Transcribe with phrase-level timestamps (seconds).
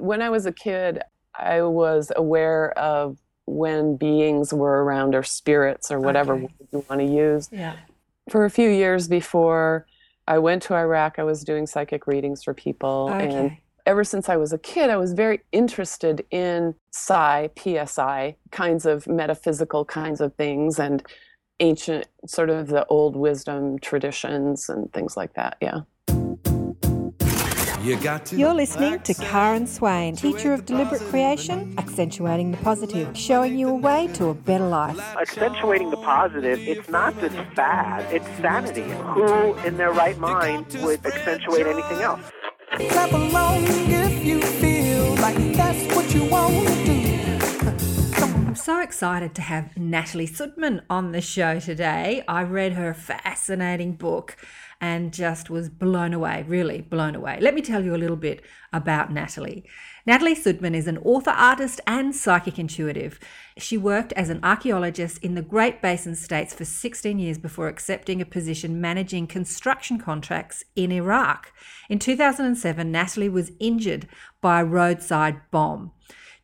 [0.00, 1.00] When I was a kid,
[1.38, 6.48] I was aware of when beings were around or spirits or whatever Okay.
[6.72, 7.48] you want to use.
[7.52, 7.76] Yeah.
[8.28, 9.86] For a few years before
[10.28, 13.10] I went to Iraq, I was doing psychic readings for people.
[13.12, 13.34] okay.
[13.34, 18.86] And ever since I was a kid, I was very interested in psi, PSI, kinds
[18.86, 21.02] of metaphysical kinds of things and
[21.58, 25.56] ancient, sort of the old wisdom traditions and things like that.
[25.60, 25.80] Yeah.
[27.82, 33.16] You got to You're listening to Karen Swain, teacher of deliberate creation, accentuating the positive,
[33.16, 35.00] showing you a way to a better life.
[35.16, 38.82] accentuating the positive, it's not just fad, it's sanity.
[39.14, 42.20] Who in their right mind would accentuate anything else?
[42.90, 47.20] Clap along if you feel like that's what you want to do.
[48.50, 52.24] I'm so excited to have Natalie Sudman on the show today.
[52.28, 54.36] I read her fascinating book
[54.80, 57.38] and just was blown away, really blown away.
[57.40, 59.64] Let me tell you a little bit about Natalie.
[60.06, 63.20] Natalie Sudman is an author, artist, and psychic intuitive.
[63.58, 68.20] She worked as an archaeologist in the Great Basin states for 16 years before accepting
[68.22, 71.52] a position managing construction contracts in Iraq.
[71.90, 74.08] In 2007, Natalie was injured
[74.40, 75.92] by a roadside bomb.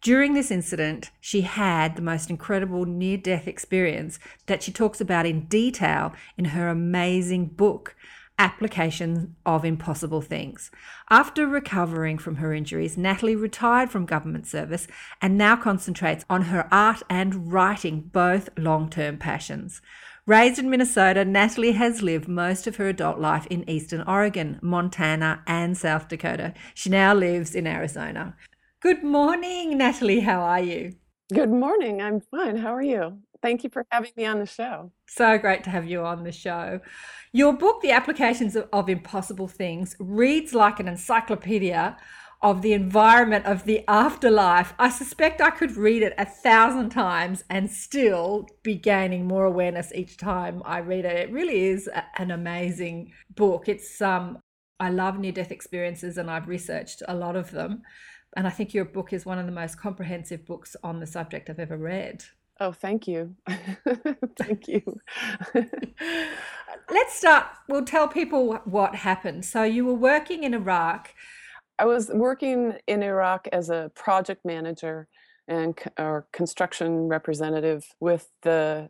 [0.03, 5.27] During this incident, she had the most incredible near death experience that she talks about
[5.27, 7.97] in detail in her amazing book,
[8.39, 10.71] Application of Impossible Things.
[11.09, 14.87] After recovering from her injuries, Natalie retired from government service
[15.23, 19.81] and now concentrates on her art and writing, both long term passions.
[20.27, 25.43] Raised in Minnesota, Natalie has lived most of her adult life in eastern Oregon, Montana,
[25.47, 26.53] and South Dakota.
[26.75, 28.37] She now lives in Arizona.
[28.81, 30.21] Good morning, Natalie.
[30.21, 30.97] How are you?
[31.33, 32.03] Good morning.
[32.03, 32.57] I'm fine.
[32.57, 33.19] How are you?
[33.43, 34.93] Thank you for having me on the show.
[35.09, 36.81] So great to have you on the show.
[37.33, 41.97] Your book, The Applications of, Impossible Things, reads like an encyclopedia
[42.43, 44.75] of the environment of the afterlife.
[44.79, 49.93] I suspect I could read it a thousand times and still be gaining more awareness
[49.95, 51.17] each time I read it.
[51.17, 53.69] It really is a- an amazing book.
[53.69, 54.39] It's um
[54.79, 57.83] I love near death experiences and I've researched a lot of them.
[58.37, 61.49] And I think your book is one of the most comprehensive books on the subject
[61.49, 62.25] I've ever read.
[62.59, 63.35] Oh, thank you.
[64.39, 64.83] thank you.
[66.91, 67.47] Let's start.
[67.69, 69.45] We'll tell people what happened.
[69.45, 71.13] So you were working in Iraq.
[71.79, 75.09] I was working in Iraq as a project manager
[75.49, 78.89] and or construction representative with the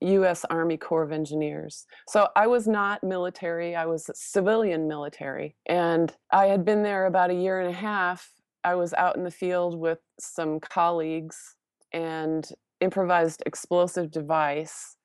[0.00, 0.44] U.S.
[0.46, 1.86] Army Corps of Engineers.
[2.08, 5.54] So I was not military, I was civilian military.
[5.66, 8.28] And I had been there about a year and a half.
[8.64, 11.56] I was out in the field with some colleagues
[11.92, 12.48] and
[12.82, 14.96] improvised explosive device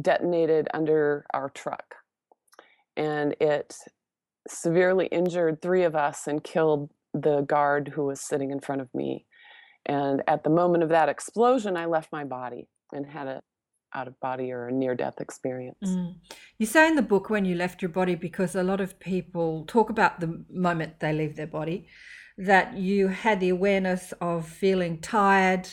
[0.00, 1.96] detonated under our truck.
[2.96, 3.74] And it
[4.46, 8.88] severely injured three of us and killed the guard who was sitting in front of
[8.94, 9.26] me.
[9.86, 13.42] And at the moment of that explosion, I left my body and had a
[13.94, 15.78] out of body or a near death experience.
[15.82, 16.16] Mm.
[16.58, 19.64] You say in the book when you left your body, because a lot of people
[19.66, 21.88] talk about the moment they leave their body,
[22.36, 25.70] that you had the awareness of feeling tired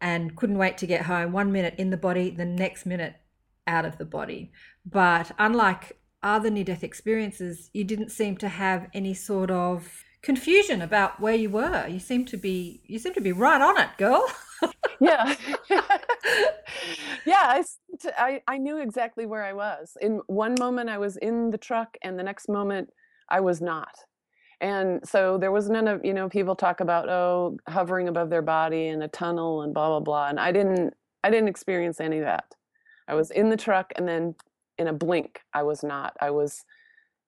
[0.00, 1.32] and couldn't wait to get home.
[1.32, 3.14] One minute in the body, the next minute
[3.66, 4.52] out of the body.
[4.84, 10.82] But unlike other near death experiences, you didn't seem to have any sort of confusion
[10.82, 11.86] about where you were.
[11.86, 14.24] You seem to be you seem to be right on it, girl.
[15.00, 15.34] yeah
[17.26, 17.62] yeah
[18.16, 22.18] I—I knew exactly where i was in one moment i was in the truck and
[22.18, 22.90] the next moment
[23.28, 23.94] i was not
[24.64, 28.42] and so there was none of you know people talk about oh hovering above their
[28.42, 32.18] body in a tunnel and blah blah blah and i didn't i didn't experience any
[32.18, 32.54] of that
[33.06, 34.34] i was in the truck and then
[34.78, 36.64] in a blink i was not i was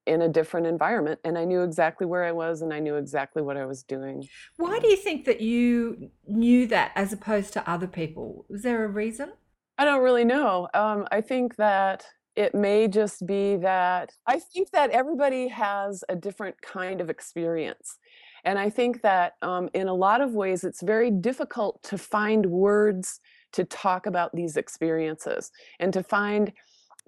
[0.06, 3.42] in a different environment and i knew exactly where i was and i knew exactly
[3.42, 4.26] what i was doing
[4.56, 8.46] Why do you think that you knew that as opposed to other people?
[8.48, 9.32] Was there a reason?
[9.78, 10.68] I don't really know.
[10.72, 16.14] Um, I think that it may just be that I think that everybody has a
[16.14, 17.98] different kind of experience.
[18.44, 22.46] And I think that um, in a lot of ways, it's very difficult to find
[22.46, 23.20] words
[23.52, 25.50] to talk about these experiences
[25.80, 26.52] and to find,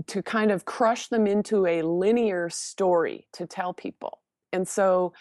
[0.06, 4.20] to kind of crush them into a linear story to tell people.
[4.52, 5.12] And so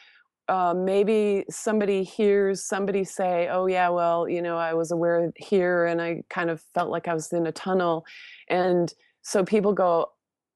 [0.48, 5.86] uh, maybe somebody hears somebody say, "Oh yeah, well, you know, I was aware here,
[5.86, 8.06] and I kind of felt like I was in a tunnel,"
[8.48, 8.94] and
[9.28, 10.12] so people go,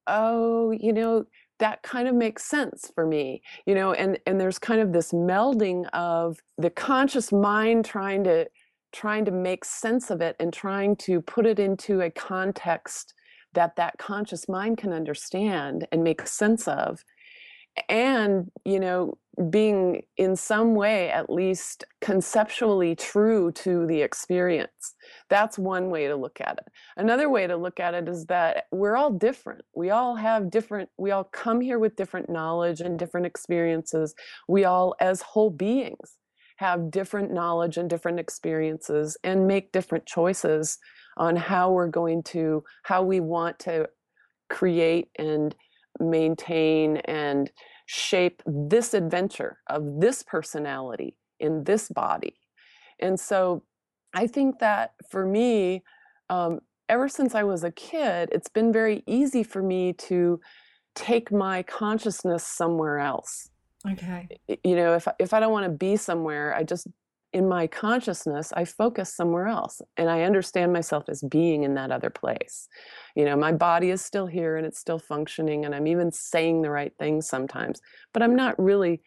[0.08, 1.26] "Oh, you know,
[1.60, 5.12] that kind of makes sense for me," you know, and and there's kind of this
[5.12, 8.48] melding of the conscious mind trying to
[8.94, 13.14] trying to make sense of it and trying to put it into a context
[13.54, 17.04] that that conscious mind can understand and make sense of.
[17.90, 19.18] And you know
[19.50, 24.96] being in some way at least conceptually true to the experience.
[25.30, 26.72] That's one way to look at it.
[26.98, 29.64] Another way to look at it is that we're all different.
[29.74, 34.14] We all have different, we all come here with different knowledge and different experiences.
[34.48, 36.18] We all, as whole beings,
[36.58, 40.78] have different knowledge and different experiences and make different choices
[41.18, 43.88] on how we're going to, how we want to
[44.50, 45.56] create and
[46.00, 47.52] maintain and
[47.94, 52.36] shape this adventure of this personality in this body.
[53.00, 53.64] And so
[54.14, 55.84] I think that for me,
[56.30, 60.40] um, ever since I was a kid, it's been very easy for me to
[60.96, 63.50] take my consciousness somewhere else.
[63.86, 64.40] Okay.
[64.64, 66.88] You know, if if I don't want to be somewhere, I just
[67.34, 71.92] in my consciousness, I focus somewhere else and I understand myself as being in that
[71.92, 72.68] other place.
[73.16, 76.62] You know, my body is still here and it's still functioning, and I'm even saying
[76.62, 77.82] the right things sometimes,
[78.14, 79.02] but I'm not really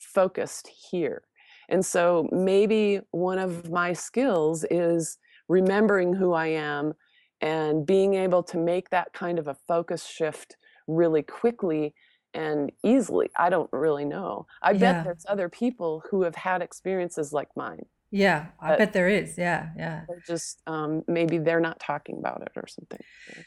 [0.00, 1.22] focused here.
[1.68, 6.94] And so maybe one of my skills is remembering who I am
[7.40, 10.56] and being able to make that kind of a focus shift
[10.88, 11.94] really quickly
[12.34, 13.30] and easily.
[13.38, 14.46] I don't really know.
[14.62, 14.78] I Yeah.
[14.78, 17.86] bet there's other people who have had experiences like mine.
[18.10, 19.36] Yeah, I bet there is.
[19.36, 20.04] Yeah, yeah.
[20.26, 23.00] just um, maybe they're not talking about it or something.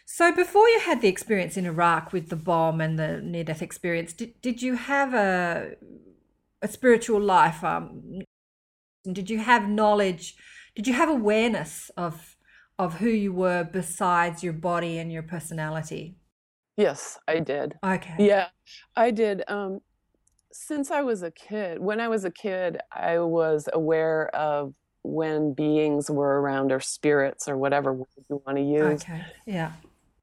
[0.05, 3.63] So before you had the experience in Iraq with the bomb and the near death
[3.63, 5.75] experience, did, did you have a
[6.61, 7.63] a spiritual life?
[7.63, 8.21] Um,
[9.11, 10.35] did you have knowledge?
[10.75, 12.37] Did you have awareness of
[12.77, 16.17] of who you were besides your body and your personality?
[16.81, 17.75] Yes, I did.
[17.83, 18.15] Okay.
[18.17, 18.47] Yeah,
[18.95, 19.43] I did.
[19.47, 19.81] Um,
[20.51, 24.73] since I was a kid, when I was a kid, I was aware of
[25.03, 29.03] when beings were around or spirits or whatever word you want to use.
[29.03, 29.23] Okay.
[29.45, 29.73] Yeah.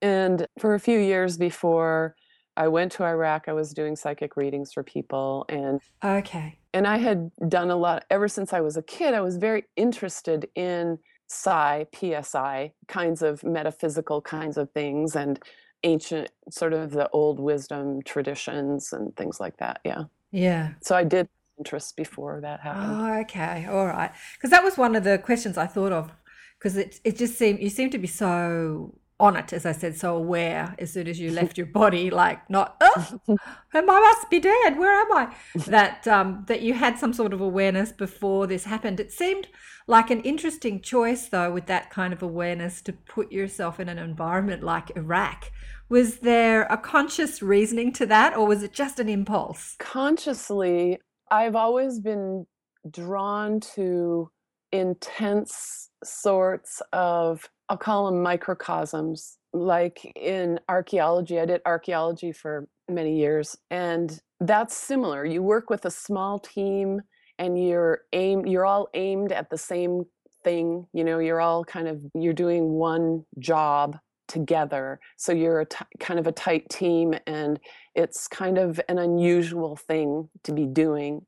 [0.03, 2.15] And for a few years before
[2.57, 6.59] I went to Iraq, I was doing psychic readings for people and Okay.
[6.73, 9.15] and I had done a lot ever since I was a kid.
[9.15, 11.87] I was very interested in psi,
[12.23, 15.41] psi kinds of metaphysical kinds of things and
[15.83, 19.81] ancient sort of the old wisdom traditions and things like that.
[19.85, 20.05] Yeah.
[20.31, 20.73] Yeah.
[20.81, 21.29] So I did
[21.59, 23.01] interest before that happened.
[23.01, 23.67] Oh, okay.
[23.67, 24.11] All right.
[24.35, 26.13] Because that was one of the questions I thought of.
[26.59, 29.97] Because it it just seemed you seem to be so on it, as I said,
[29.97, 33.19] so aware as soon as you left your body, like not, oh,
[33.75, 34.79] I must be dead.
[34.79, 35.35] Where am I?
[35.67, 39.01] That um, that you had some sort of awareness before this happened.
[39.01, 39.49] It seemed
[39.87, 43.99] like an interesting choice, though, with that kind of awareness to put yourself in an
[43.99, 45.51] environment like Iraq.
[45.89, 49.75] Was there a conscious reasoning to that, or was it just an impulse?
[49.79, 50.99] Consciously,
[51.31, 52.47] I've always been
[52.91, 54.31] drawn to
[54.71, 59.39] intense sorts of, I'll call them microcosms.
[59.53, 65.25] Like in archaeology, I did archaeology for many years, and that's similar.
[65.25, 67.03] You work with a small team
[67.39, 70.05] and you're aim you're all aimed at the same
[70.45, 75.67] thing you know you're all kind of you're doing one job together so you're a
[75.67, 77.59] t- kind of a tight team and
[77.95, 81.25] it's kind of an unusual thing to be doing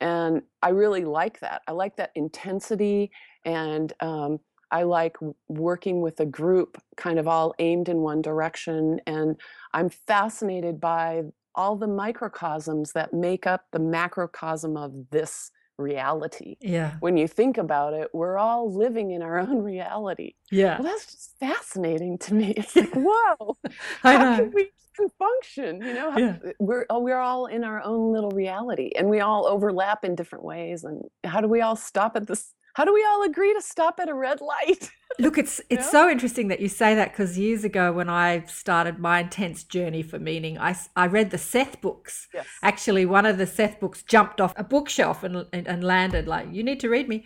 [0.00, 3.10] and i really like that i like that intensity
[3.44, 4.38] and um,
[4.72, 5.16] i like
[5.48, 9.40] working with a group kind of all aimed in one direction and
[9.72, 11.22] i'm fascinated by
[11.54, 16.92] all the microcosms that make up the macrocosm of this reality Yeah.
[17.00, 20.78] when you think about it we're all living in our own reality Yeah.
[20.80, 23.56] well that's just fascinating to me it's like whoa
[24.02, 24.70] how can we
[25.18, 26.36] function you know How- Yeah.
[26.46, 30.14] Eh, we're oh, we're all in our own little reality and we all overlap in
[30.14, 33.52] different ways and how do we all stop at this how do we all agree
[33.54, 37.12] to stop at a red light Look, it's it's so interesting that you say that
[37.12, 41.38] because years ago, when I started my intense journey for meaning, I, I read the
[41.38, 42.28] Seth books.
[42.32, 46.26] yes Actually, one of the Seth books jumped off a bookshelf and, and, and landed
[46.26, 47.24] like, you need to read me.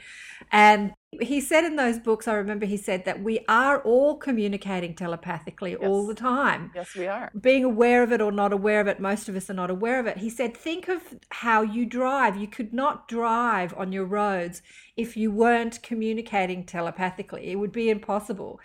[0.51, 4.95] And he said in those books, I remember he said that we are all communicating
[4.95, 8.87] telepathically all the time yes we are being aware of it or not aware of
[8.87, 10.19] it, most of us are not aware of it.
[10.19, 12.37] He said, think of how you drive.
[12.37, 14.63] You could not drive on your roads
[14.97, 17.51] if you weren't communicating telepathically.
[17.51, 18.61] It would be impossible.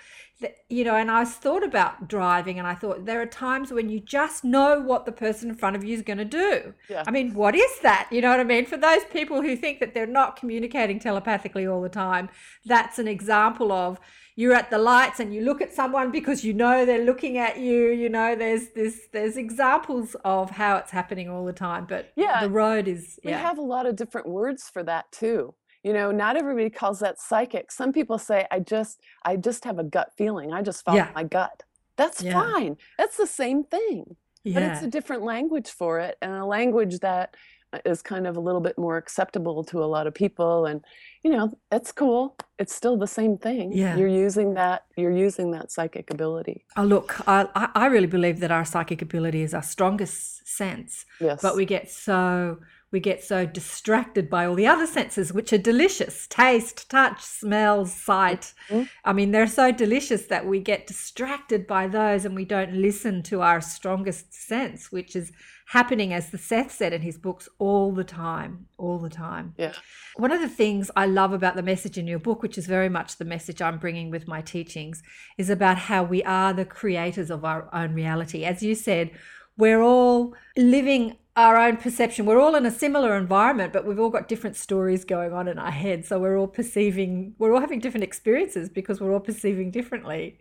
[0.69, 3.99] You know, and I thought about driving and I thought there are times when you
[3.99, 6.73] just know what the person in front of you is going to do.
[6.89, 7.03] Yeah.
[7.05, 8.07] I mean, what is that?
[8.11, 8.65] You know what I mean?
[8.65, 12.29] For those people who think that they're not communicating telepathically all the time,
[12.65, 13.99] that's an example of
[14.35, 17.59] you're at the lights and you look at someone because you know they're looking at
[17.59, 22.11] you you know there's this there's examples of how it's happening all the time but
[22.15, 25.53] Yeah, the road is we yeah have a lot of different words for that too
[25.83, 27.71] you know not everybody calls that psychic.
[27.71, 30.53] Some people say i just i just have a gut feeling.
[30.53, 31.11] I just follow Yeah.
[31.15, 31.63] my gut.
[31.97, 32.33] That's Yeah.
[32.33, 32.77] fine.
[32.97, 37.35] That's the same thing but it's a different language for it and a language that
[37.73, 40.83] uh, is kind of a little bit more acceptable to a lot of people and
[41.23, 42.35] you know that's cool.
[42.57, 43.71] It's still the same thing.
[43.71, 43.95] Yeah.
[43.97, 46.65] you're using that you're using that psychic ability.
[46.75, 51.05] Oh, look, I, I I really believe that our psychic ability is our strongest sense,
[51.27, 51.39] yes.
[51.45, 52.57] but we get so
[52.91, 57.85] we get so distracted by all the other senses, which are delicious: taste, touch, smell,
[57.85, 58.53] sight.
[58.69, 58.89] Mhm.
[59.05, 63.23] I mean, they're so delicious that we get distracted by those, and we don't listen
[63.23, 65.31] to our strongest sense, which is
[65.67, 69.53] happening, as the Seth said in his books, all the time, all the time.
[69.57, 69.71] yeah
[70.17, 72.89] One of the things I love about the message in your book, which is very
[72.89, 75.01] much the message I'm bringing with my teachings,
[75.37, 78.43] is about how we are the creators of our own reality.
[78.43, 79.11] As you said,
[79.57, 82.25] we're all living our own perception.
[82.25, 85.57] We're all in a similar environment, but we've all got different stories going on in
[85.57, 86.05] our head.
[86.05, 90.39] So we're all perceiving, we're all having different experiences because we're all perceiving differently.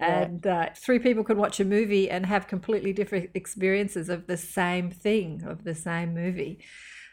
[0.00, 0.22] Yeah.
[0.24, 4.36] And uh, three people could watch a movie and have completely different experiences of the
[4.36, 6.64] same thing, of the same movie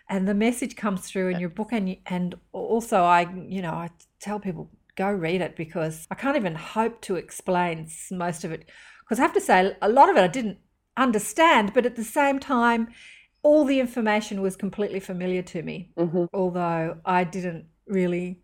[0.10, 3.72] and the message comes through in your book and you- and also I you know
[3.74, 3.90] I
[4.20, 8.70] tell people go read it because I can't even hope to explain most of it
[9.00, 10.58] because I have to say a lot of it I didn't
[10.98, 12.88] understand but at the same time
[13.42, 15.92] all the information was completely familiar to me.
[15.98, 18.40] Hmm although I didn't really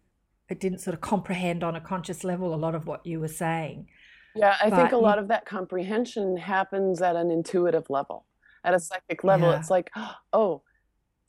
[0.50, 3.28] it didn't sort of comprehend on a conscious level a lot of what you were
[3.28, 3.88] saying.
[4.36, 8.26] Yeah i think a lot of that comprehension happens at an intuitive level
[8.64, 9.50] at a psychic level.
[9.50, 9.60] Yeah.
[9.60, 9.90] it's like
[10.34, 10.62] oh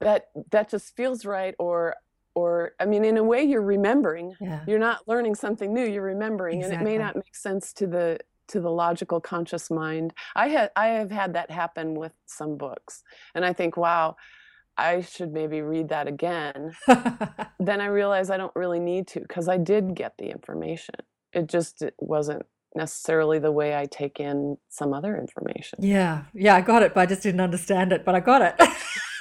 [0.01, 1.97] that that just feels right or
[2.35, 4.35] or i mean in a way you're remembering.
[4.41, 4.61] Yeah.
[4.67, 8.19] You're not learning something new you're remembering and it may not make sense to the
[8.51, 10.13] to the logical conscious mind.
[10.37, 13.03] I had i have had that happen with some books
[13.35, 14.17] and i think wow
[14.77, 16.73] i should maybe read that again.
[17.59, 20.97] Then i realize i don't really need to because i did get the information.
[21.33, 22.43] It just it wasn't
[22.75, 25.79] necessarily the way i take in some other information.
[25.83, 26.25] Yeah.
[26.33, 28.69] Yeah I got it but I just didn't understand it but I got it.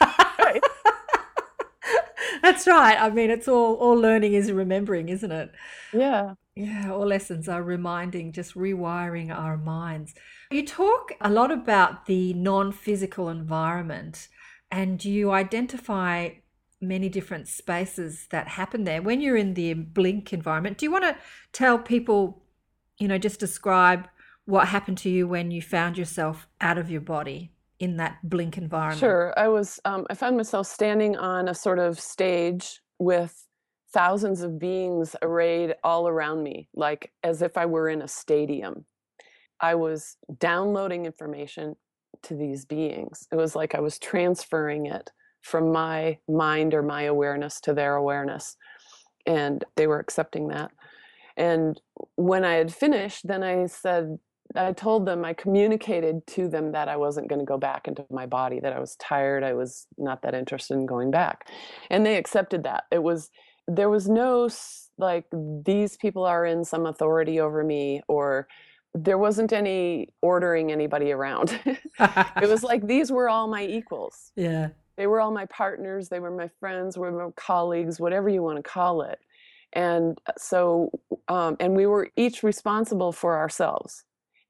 [2.50, 3.00] That's right.
[3.00, 5.51] I mean, it's all all learning is remembering, isn't it?
[5.94, 10.15] yeah Yeah, all lessons are reminding, just rewiring our minds.
[10.50, 14.29] You talk a lot about the non-physical environment
[14.72, 16.29] and you identify
[16.82, 19.03] many different spaces that happen there.
[19.03, 21.18] When you're in the blink environment, do you want to
[21.51, 22.41] tell people,
[22.98, 24.08] you know, just describe
[24.46, 28.58] what happened to you when you found yourself out of your body in that blink
[28.58, 29.00] environment?
[29.00, 29.34] Sure.
[29.38, 33.46] I was, um, I found myself standing on a sort of stage with
[33.94, 38.86] thousands of beings arrayed all around me, like as if I were in a stadium.
[39.62, 41.76] I was downloading information
[42.24, 43.28] to these beings.
[43.32, 45.10] It was like I was transferring it
[45.42, 48.56] from my mind or my awareness to their awareness.
[49.26, 50.72] And they were accepting that.
[51.38, 51.80] And
[52.16, 54.20] when I had finished, then I said,
[54.56, 58.06] I told them, I communicated to them that I wasn't going to go back into
[58.10, 61.48] my body, that I was tired, I was not that interested in going back.
[61.89, 62.86] And they accepted that.
[62.91, 63.29] It was,
[63.68, 64.50] there was no
[64.98, 65.25] like,
[65.65, 68.48] these people are in some authority over me, or
[68.96, 71.60] there wasn't any ordering anybody around.
[71.65, 74.32] it was like these were all my equals.
[74.36, 74.70] yeah.
[74.98, 78.58] They were all my partners, they were my friends, were my colleagues, whatever you want
[78.58, 79.20] to call it.
[79.72, 80.91] And uh, so,
[81.29, 84.03] um, and we were each responsible for ourselves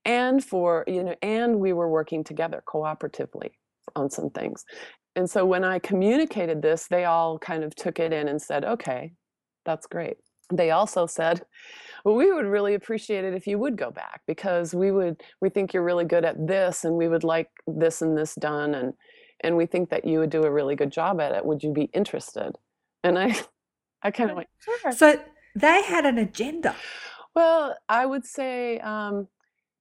[0.10, 3.52] and for, you know, and we were working together cooperatively
[3.96, 4.66] on some things.
[5.16, 8.66] And so when I communicated this, they all kind of took it in and said,
[8.66, 9.14] okay,
[9.66, 10.18] that's great.
[10.52, 11.44] They also said,
[12.04, 15.50] well, we would really appreciate it if you would go back because we would, we
[15.50, 18.74] think you're really good at this and we would like this and this done.
[18.74, 18.94] And,
[19.42, 21.46] and we think that you would do a really good job at it.
[21.46, 22.54] Would you be interested?
[23.04, 23.40] And I,
[24.02, 24.92] I kind of went, sure.
[24.92, 25.22] So
[25.56, 26.76] they had an agenda.
[27.36, 29.28] Well, I would say um,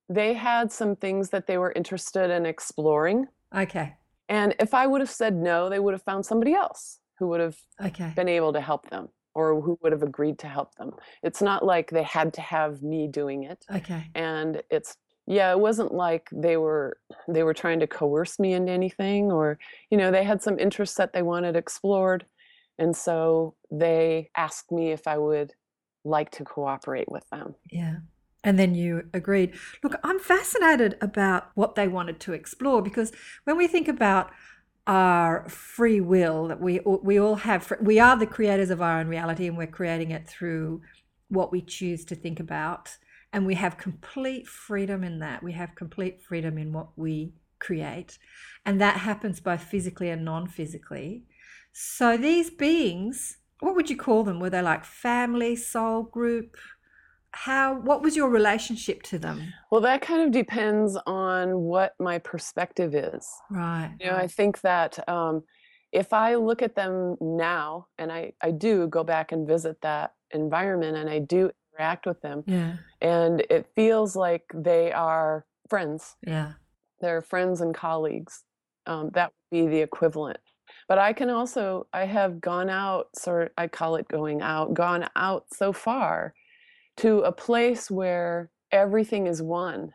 [0.09, 3.27] they had some things that they were interested in exploring.
[3.55, 3.95] Okay.
[4.29, 7.41] And if I would have said no, they would have found somebody else who would
[7.41, 8.13] have Okay.
[8.15, 10.93] been able to help them or who would have agreed to help them.
[11.23, 13.65] It's not like they had to have me doing it.
[13.75, 14.05] Okay.
[14.15, 14.97] And it's
[15.27, 16.99] yeah, it wasn't like they were
[17.29, 19.59] they were trying to coerce me into anything or
[19.91, 22.25] you know, they had some interests that they wanted explored.
[22.79, 25.53] And so they asked me if I would
[26.05, 27.55] like to cooperate with them.
[27.71, 27.97] Yeah.
[28.45, 29.55] And then you agreed.
[29.83, 33.13] Look, I'm fascinated about what they wanted to explore because
[33.45, 34.31] when we think about
[34.87, 39.09] our free will, that we we all have, we are the creators of our own
[39.09, 40.81] reality, and we're creating it through
[41.29, 42.97] what we choose to think about,
[43.33, 45.43] and we have complete freedom in that.
[45.43, 48.19] We have complete freedom in what we create,
[48.65, 51.27] and that happens both physically and non-physically.
[51.73, 54.41] So these beings, what would you call them?
[54.41, 56.57] Were they like family, soul group?
[57.33, 57.79] How?
[57.81, 59.53] What was your relationship to them?
[59.71, 63.29] Well, that kind of depends on what my perspective is.
[63.51, 63.95] Right.
[64.01, 65.43] You know, I think that um,
[65.93, 70.15] if I look at them now, and I, I do go back and visit that
[70.33, 72.77] environment and I do interact with them, Yeah.
[73.01, 76.17] and it feels like they are friends.
[76.27, 76.53] Yeah.
[77.01, 78.45] They're friends and colleagues.
[78.87, 80.39] Um, that would be the equivalent.
[80.89, 85.09] But I can also, I have gone out, sort I call it going out, gone
[85.15, 86.35] out so far
[86.99, 89.95] to a place where everything is one.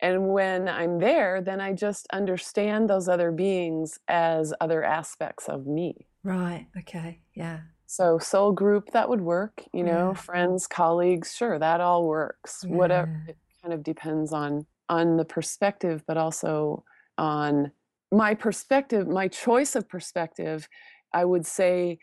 [0.00, 5.66] And when I'm there, then I just understand those other beings as other aspects of
[5.66, 6.08] me.
[6.22, 6.68] Right.
[6.76, 7.22] Okay.
[7.34, 7.60] Yeah.
[7.86, 10.14] So, soul group, that would work, you know, Yeah.
[10.14, 12.64] friends, colleagues, sure, that all works.
[12.68, 16.84] Whatever, it kind of depends on on the perspective, but also
[17.18, 17.72] on
[18.12, 20.68] my perspective, my choice of perspective,
[21.12, 21.98] I would say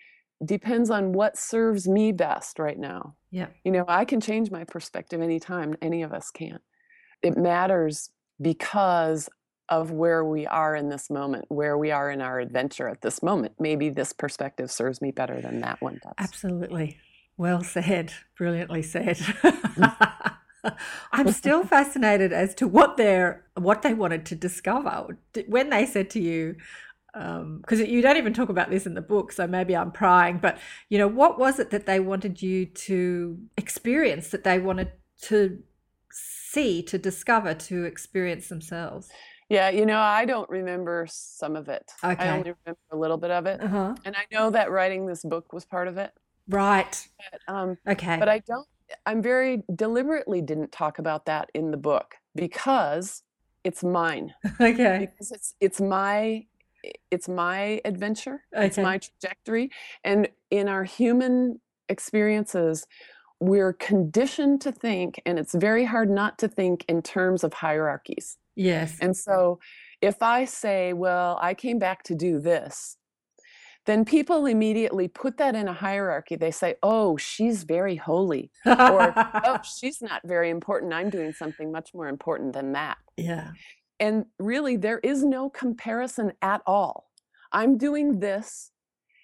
[0.45, 3.15] depends on what serves me best right now.
[3.31, 3.47] Yeah.
[3.63, 6.59] You know, I can change my perspective anytime, any of us can.
[7.21, 8.09] It matters
[8.41, 9.29] because
[9.69, 13.23] of where we are in this moment, where we are in our adventure at this
[13.23, 13.53] moment.
[13.59, 16.13] Maybe this perspective serves me better than that one does.
[16.17, 16.97] Absolutely.
[17.37, 18.13] Well said.
[18.37, 19.17] Brilliantly said.
[19.17, 20.35] Mm.
[21.11, 26.09] I'm still fascinated as to what they're what they wanted to discover when they said
[26.11, 26.55] to you,
[27.13, 30.39] because you don't even talk about this in the book, so maybe I'm prying.
[30.39, 30.57] But
[30.89, 34.29] you know, what was it that they wanted you to experience?
[34.29, 34.91] That they wanted
[35.23, 35.61] to
[36.11, 39.09] see, to discover, to experience themselves?
[39.49, 41.91] Yeah, you know, I don't remember some of it.
[42.03, 42.23] Okay.
[42.23, 43.61] I only remember a little bit of it.
[43.61, 43.95] Uh huh.
[44.05, 46.11] And I know that writing this book was part of it.
[46.47, 47.07] Right.
[47.31, 48.17] But, um, Okay.
[48.17, 48.67] but I don't,
[49.05, 53.23] I'm very deliberately didn't talk about that in the book because
[53.63, 54.33] it's mine.
[54.61, 55.09] okay.
[55.11, 56.45] Because it's it's my
[57.11, 58.43] it's my adventure.
[58.51, 59.71] It's my trajectory.
[60.03, 61.59] And in our human
[61.89, 62.85] experiences,
[63.39, 68.37] we're conditioned to think, and it's very hard not to think in terms of hierarchies.
[68.55, 68.97] Yes.
[69.01, 69.59] And so
[70.01, 72.97] if I say, well, I came back to do this,
[73.85, 76.37] then people immediately put that in a hierarchy.
[76.37, 78.51] They say, oh, she's very holy.
[78.65, 79.13] or,
[79.45, 80.93] oh, she's not very important.
[80.93, 82.97] I'm doing something much more important than that.
[83.17, 83.51] yeah.
[84.03, 87.09] And really, there is no comparison at all.
[87.53, 88.71] I'm doing this,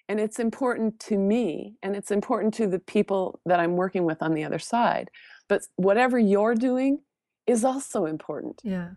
[0.08, 4.22] and it's important to me, and it's important to the people that I'm working with
[4.22, 5.10] on the other side.
[5.50, 7.00] But whatever you're doing
[7.46, 8.62] is also important.
[8.64, 8.92] Yeah.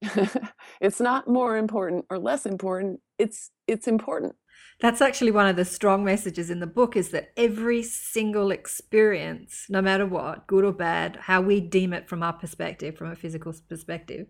[0.80, 3.00] it's not more important or less important.
[3.18, 4.34] It's it's important.
[4.80, 9.66] That's actually one of the strong messages in the book is that every single experience,
[9.68, 13.16] no matter what, good or bad, how we deem it from our perspective, from a
[13.16, 14.28] physical perspective,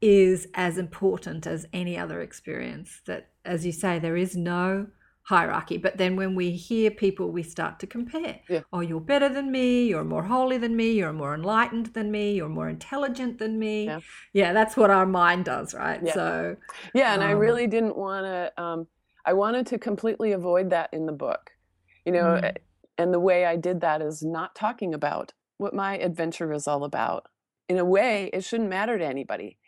[0.00, 3.00] is as important as any other experience.
[3.06, 4.86] That, as you say, there is no
[5.22, 5.76] hierarchy.
[5.78, 8.40] But then when we hear people, we start to compare.
[8.48, 8.62] Yeah.
[8.72, 12.34] Oh, you're better than me, you're more holy than me, you're more enlightened than me,
[12.34, 13.86] you're more intelligent than me.
[13.86, 14.00] Yeah.
[14.32, 16.00] Yeah, that's what our mind does, right?
[16.02, 16.14] Yeah.
[16.14, 16.56] So,
[16.94, 18.62] Yeah, and I Um, really didn't want to.
[18.62, 18.88] Um,
[19.24, 21.50] I wanted to completely avoid that in the book,
[22.04, 22.38] you know.
[22.40, 22.44] Mm.
[22.44, 22.52] eh,
[22.98, 26.84] And the way I did that is not talking about what my adventure is all
[26.84, 27.28] about.
[27.68, 29.58] In a way, it shouldn't matter to anybody.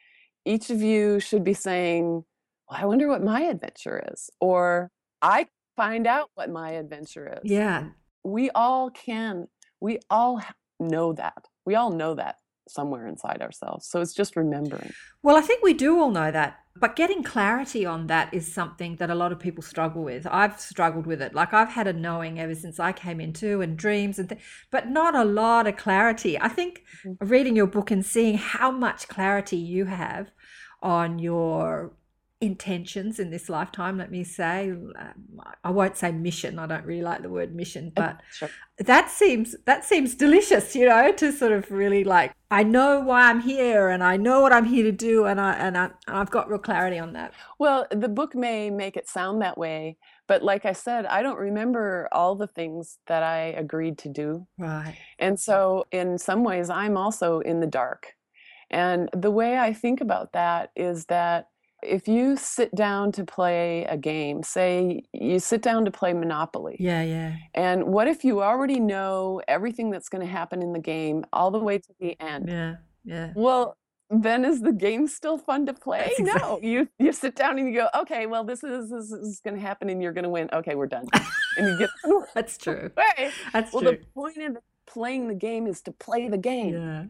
[0.44, 2.24] Each of you should be saying,
[2.68, 7.50] "Well, I wonder what my adventure is," or "I find out what my adventure is."
[7.50, 7.90] yeah,
[8.24, 9.48] we all can.
[9.80, 10.42] We all
[10.80, 11.48] know that.
[11.64, 12.36] We all know that
[12.68, 13.86] somewhere inside ourselves.
[13.86, 14.92] So it's just remembering.
[15.22, 18.96] Well, I think we do all know that, but getting clarity on that is something
[18.96, 20.26] that a lot of people struggle with.
[20.26, 21.34] I've struggled with it.
[21.34, 24.88] Like I've had a knowing ever since I came into and dreams and th- but
[24.88, 26.40] not a lot of clarity.
[26.40, 27.18] I think Mhm.
[27.20, 30.30] reading your book and seeing how much clarity you have
[30.82, 31.92] on your
[32.42, 36.58] intentions in this lifetime, let me say, um, I won't say mission.
[36.58, 38.50] I don't really like the word mission, but Sure.
[38.78, 43.28] that seems that seems delicious you know to sort of really like i know why
[43.30, 46.16] i'm here and i know what i'm here to do and i and, I, and
[46.16, 49.96] i've got real clarity on that Well, the book may make it sound that way,
[50.26, 54.46] but like I said, I don't remember all the things that I agreed to do.
[54.58, 58.14] right And so, in some ways, I'm also in the dark.
[58.70, 61.46] And the way I think about that is that
[61.82, 66.76] if you sit down to play a game, say you sit down to play Monopoly,
[66.78, 70.78] yeah yeah and what if you already know everything that's going to happen in the
[70.78, 72.48] game all the way to the end?
[72.48, 73.76] yeah yeah Well,
[74.10, 76.12] then is the game still fun to play?
[76.18, 79.40] That's No, you you sit down and you go, okay, well this is this is
[79.42, 80.48] going to happen and you're going to win.
[80.52, 81.06] Okay, we're done,
[81.56, 81.90] and you get
[82.34, 83.30] that's true away.
[83.52, 83.80] that's true.
[83.80, 86.74] Well, true the point of playing the game is to play the game.
[86.74, 87.04] yeah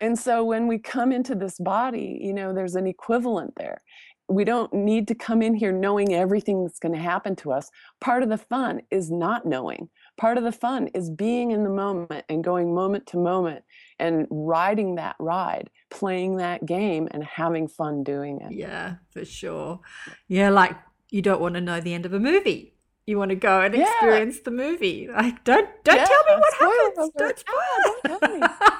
[0.00, 3.82] And so when we come into this body, you know, there's an equivalent there.
[4.28, 7.68] We don't need to come in here knowing everything that's going to happen to us.
[8.00, 9.88] Part of the fun is not knowing.
[10.16, 13.64] Part of the fun is being in the moment and going moment to moment
[13.98, 18.52] and riding that ride, playing that game and having fun doing it.
[18.52, 19.80] yeah for sure
[20.28, 20.76] yeah like
[21.10, 22.74] you don't want to know the end of a movie.
[23.06, 23.82] You want to go and Yeah.
[23.82, 25.08] experience the movie.
[25.12, 27.12] Like, don't don't Yeah, tell me what spoiler happens.
[27.18, 27.94] Don't spoil.
[28.06, 28.46] Don't tell me.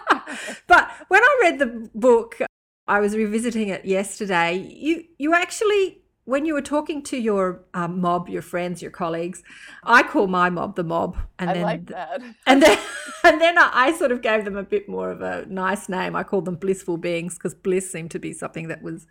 [0.67, 2.39] but when I read the book,
[2.87, 4.57] I was revisiting it yesterday.
[4.57, 9.43] You you actually when you were talking to your um, mob, your friends, your colleagues,
[9.83, 12.23] I call my mob the mob, and I then like that.
[12.47, 12.79] and then
[13.25, 16.15] and then I, I sort of gave them a bit more of a nice name.
[16.15, 19.07] I called them blissful beings because bliss seemed to be something that was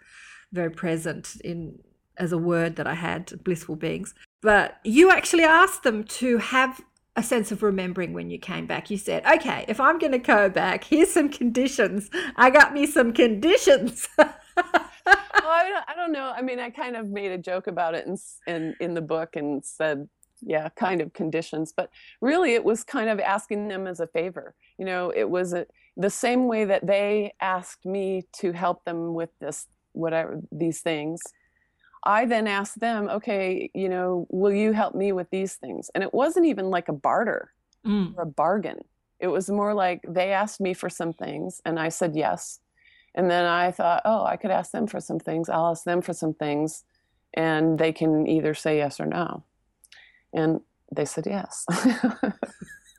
[0.51, 1.79] very present in
[2.17, 4.13] as a word that I had, blissful beings.
[4.41, 6.81] But you actually asked them to have
[7.15, 8.89] a sense of remembering when you came back.
[8.89, 12.09] You said, "Okay, if I'm going to go back, here's some conditions.
[12.35, 16.33] I got me some conditions." I, don't, I don't know.
[16.35, 18.17] I mean, I kind of made a joke about it in,
[18.47, 20.07] in in the book and said,
[20.41, 21.73] yeah, kind of conditions.
[21.75, 21.89] But
[22.21, 24.55] really, it was kind of asking them as a favor.
[24.77, 25.65] You know, it was a,
[25.97, 31.21] the same way that they asked me to help them with this, whatever these things.
[32.03, 35.89] I then asked them, okay, you know, will you help me with these things?
[35.93, 37.51] And it wasn't even like a barter
[37.85, 38.13] Mm.
[38.17, 38.79] or a bargain.
[39.19, 42.59] It was more like they asked me for some things and I said yes.
[43.15, 45.47] And then I thought, oh, I could ask them for some things.
[45.49, 46.83] I'll ask them for some things
[47.33, 49.43] and they can either say yes or no.
[50.33, 50.59] And
[50.91, 51.65] they said yes.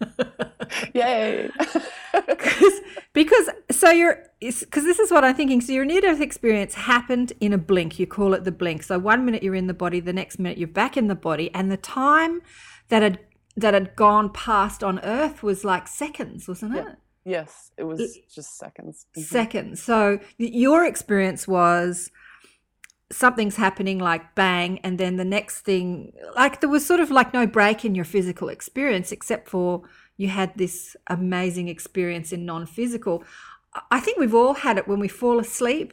[0.95, 1.51] Yay.
[2.27, 2.81] because
[3.13, 5.61] because so you're because this is what I'm thinking.
[5.61, 7.99] So your near death experience happened in a blink.
[7.99, 8.83] You call it the blink.
[8.83, 11.53] So one minute you're in the body, the next minute you're back in the body,
[11.55, 12.41] and the time
[12.89, 13.19] that had
[13.57, 16.85] that had gone past on Earth was like seconds, wasn't it?
[16.87, 16.95] Yeah.
[17.25, 19.07] yes, it was just seconds.
[19.17, 19.23] Mhm.
[19.23, 19.83] Seconds.
[19.83, 22.11] So your experience was
[23.13, 27.35] something's happening like bang and then the next thing like there was sort of like
[27.35, 29.83] no break in your physical experience except for
[30.21, 33.17] you had this amazing experience in non-physical
[33.79, 35.91] I- i think we've all had it when we fall asleep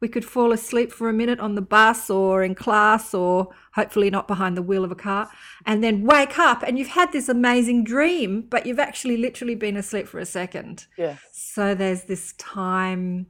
[0.00, 3.34] we could fall asleep for a minute on the bus or in class or
[3.78, 5.24] hopefully not behind the wheel of a car
[5.68, 9.76] and then wake up and you've had this amazing dream but you've actually literally been
[9.76, 11.18] asleep for a second Yes.
[11.32, 13.26] so there's this time,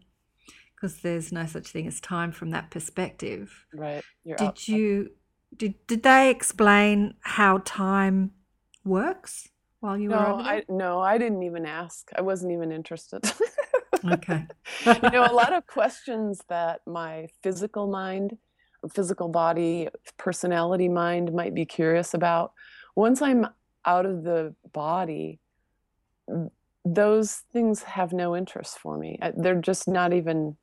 [0.75, 3.47] because there's no such thing as time from that perspective.
[3.75, 4.05] Right.
[4.25, 5.11] You're Did you
[5.61, 8.17] did did they explain how time
[8.85, 9.49] works
[9.81, 10.47] while you were No, there?
[10.47, 12.09] I no, I didn't even ask.
[12.17, 13.25] I wasn't even interested.
[14.09, 14.47] Okay.
[15.03, 18.39] you know, a lot of questions that my physical mind,
[18.95, 22.53] physical body, personality mind might be curious about.
[22.97, 23.47] Once I'm
[23.85, 25.41] out of the body,
[26.85, 29.19] those things have no interest for me.
[29.37, 30.57] They're just not even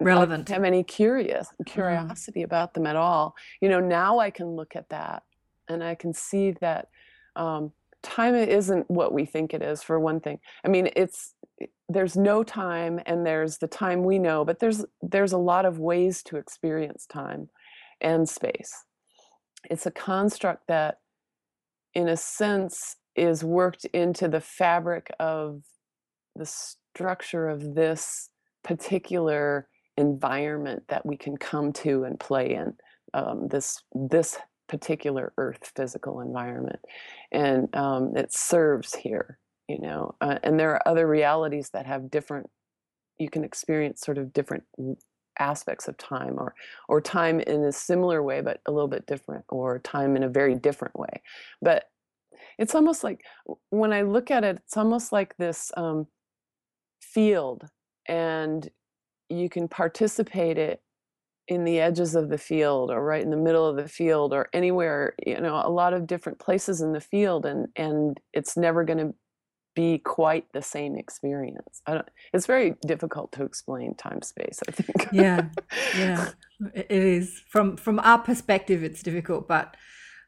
[0.00, 0.48] I Relevant.
[0.48, 3.34] have any curious curiosity about them at all.
[3.60, 5.22] You know, now I can look at that
[5.68, 6.88] and I can see that
[7.36, 7.72] um,
[8.04, 9.82] time isn't what we think it is.
[9.82, 11.34] For one thing, I mean, it's
[11.88, 15.78] there's no time and there's the time we know, but there's there's a lot of
[15.78, 17.48] ways to experience time
[18.00, 18.72] and space.
[19.70, 20.98] It's a construct that,
[21.94, 25.62] in a sense, is worked into the fabric of
[26.36, 28.28] the structure of this
[28.62, 32.74] particular environment that we can come to and play in
[33.14, 34.36] um, this this
[34.68, 36.80] particular earth physical environment
[37.32, 42.10] and um, it serves here you know uh, and there are other realities that have
[42.10, 42.48] different
[43.18, 44.64] you can experience sort of different
[45.38, 46.54] aspects of time or
[46.88, 50.28] or time in a similar way but a little bit different or time in a
[50.28, 51.22] very different way.
[51.60, 51.84] But
[52.58, 53.22] it's almost like
[53.70, 56.06] when i look at it it's almost like this um,
[57.00, 57.64] field
[58.06, 58.70] and
[59.28, 60.82] you can participate it
[61.48, 64.48] in the edges of the field or right in the middle of the field or
[64.52, 68.84] anywhere you know a lot of different places in the field and and it's never
[68.84, 69.14] going to
[69.74, 74.70] be quite the same experience i don't it's very difficult to explain time space i
[74.70, 75.48] think yeah,
[75.98, 76.30] yeah,
[76.74, 77.42] it it is.
[77.48, 79.76] From from our perspective, it's difficult, but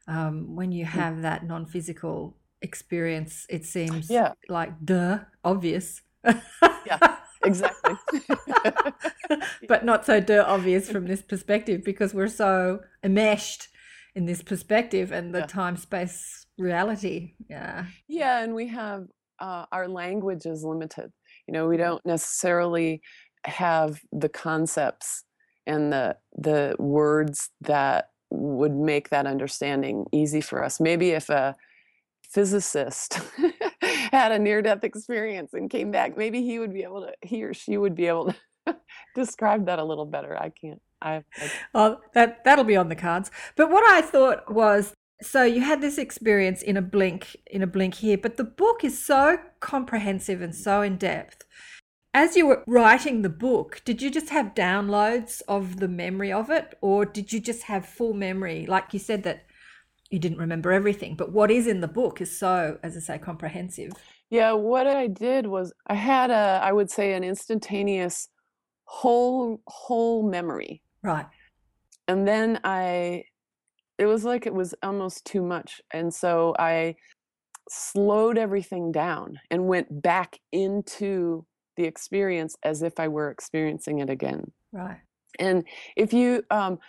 [0.07, 4.33] um, when you have that non-physical experience, it seems Yeah.
[4.49, 6.01] like duh, obvious.
[6.25, 6.99] yeah
[7.47, 7.95] exactly
[9.67, 13.67] but not so dirt obvious from this perspective because we're so enmeshed
[14.15, 15.45] in this perspective and the Yeah.
[15.45, 17.33] time space reality.
[17.49, 17.85] Yeah.
[18.07, 19.07] Yeah, and we have
[19.39, 21.11] uh, our language is limited.
[21.47, 23.01] You know, we don't necessarily
[23.45, 25.23] have the concepts
[25.67, 30.79] and the the words that would make that understanding easy for us.
[30.79, 31.55] Maybe if a
[32.23, 33.19] physicist
[34.11, 37.43] had a near death experience and came back, maybe he would be able to he
[37.43, 38.33] or she would be able
[38.65, 38.77] to
[39.15, 40.37] describe that a little better.
[40.37, 40.81] I can't.
[41.01, 41.23] I,
[41.73, 43.31] Oh, that that'll be on the cards.
[43.55, 47.67] But what I thought was so you had this experience in a blink in a
[47.67, 51.43] blink here, but the book is so comprehensive and so in depth.
[52.13, 56.49] As you were writing the book, did you just have downloads of the memory of
[56.49, 58.65] it, or did you just have full memory?
[58.65, 59.45] Like you said that
[60.09, 63.17] you didn't remember everything, but what is in the book is so, as I say,
[63.17, 63.91] comprehensive.
[64.29, 68.29] Yeah, what I did was I had a, I would say, an instantaneous
[68.85, 71.25] whole whole memory, Right.
[72.07, 73.23] and then I,
[73.97, 76.95] it was like it was almost too much, and so I
[77.69, 84.09] slowed everything down and went back into the experience as if I were experiencing it
[84.09, 84.51] again.
[84.71, 84.99] Right.
[85.37, 85.65] And
[85.95, 86.79] if you, um,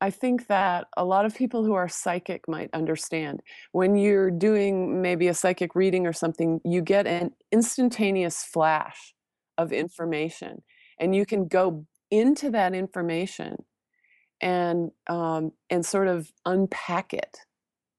[0.00, 3.40] I think that a lot of people who are psychic might understand.
[3.72, 9.14] When you're doing maybe a psychic reading or something, you get an instantaneous flash
[9.56, 10.62] of information,
[11.00, 13.56] and you can go into that information
[14.40, 17.38] and um, and sort of unpack it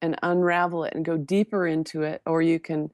[0.02, 2.90] and unravel it and go deeper into it, or you can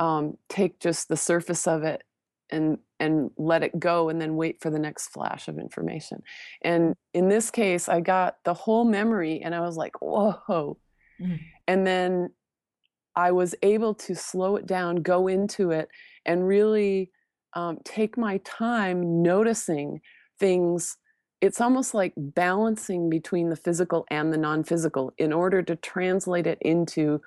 [0.00, 2.02] um, take just the surface of it
[2.50, 6.22] and and let it go and then wait for the next flash of information.
[6.62, 10.78] And in this case i got the whole memory and i was like whoa.
[11.20, 11.40] Mm.
[11.66, 12.30] and then
[13.16, 15.88] i was able to slow it down go into it
[16.24, 17.10] and really
[17.54, 20.00] um, take my time noticing
[20.38, 20.96] things.
[21.40, 26.58] It's almost like balancing between the physical and the non-physical in order to translate it
[26.60, 27.20] into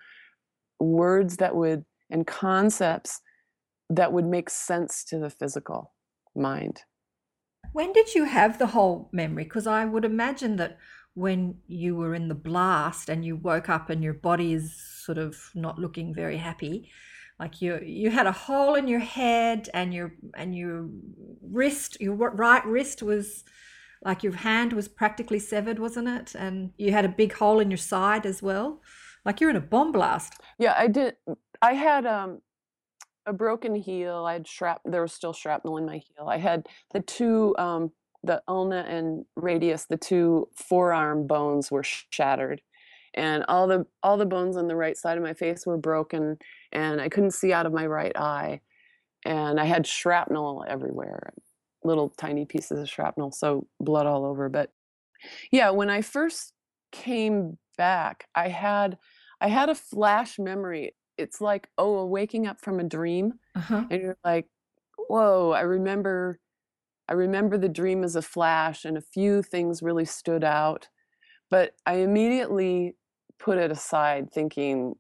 [0.80, 3.22] words that would and concepts
[3.96, 5.94] that would make sense to the physical
[6.36, 6.82] mind.
[7.74, 9.44] When did you have the whole memory?
[9.44, 10.78] Because I would imagine that
[11.14, 14.76] when you were in the blast and you woke up and your body is
[15.06, 16.90] sort of not looking very happy,
[17.40, 20.90] like you you had a hole in your head and your and your
[21.42, 23.44] wrist, your right wrist was
[24.04, 26.36] like your hand was practically severed, wasn't it?
[26.36, 28.82] And you had a big hole in your side as well.
[29.26, 30.34] Like you're in a bomb blast.
[30.58, 31.16] Yeah, I did.
[31.62, 32.42] I had um,
[33.26, 34.26] a broken heel.
[34.26, 34.82] I had shrap.
[34.86, 36.28] There was still shrapnel in my heel.
[36.28, 37.92] I had the two, um,
[38.24, 42.62] the ulna and radius, the two forearm bones were shattered,
[43.14, 46.38] and all the all the bones on the right side of my face were broken,
[46.72, 48.62] and I couldn't see out of my right eye,
[49.26, 51.34] and I had shrapnel everywhere,
[51.84, 54.50] little tiny pieces of shrapnel, so blood all over.
[54.50, 54.72] But
[55.52, 56.54] yeah, when I first
[56.92, 58.98] came back, I had
[59.40, 60.96] I had a flash memory.
[61.22, 63.34] It's like, oh, waking up from a dream.
[63.56, 63.86] Uh-huh.
[63.90, 64.48] And you're like,
[64.98, 66.40] whoa, I remember
[67.08, 70.88] I remember the dream as a flash and a few things really stood out.
[71.50, 72.96] But I immediately
[73.38, 74.96] put it aside thinking,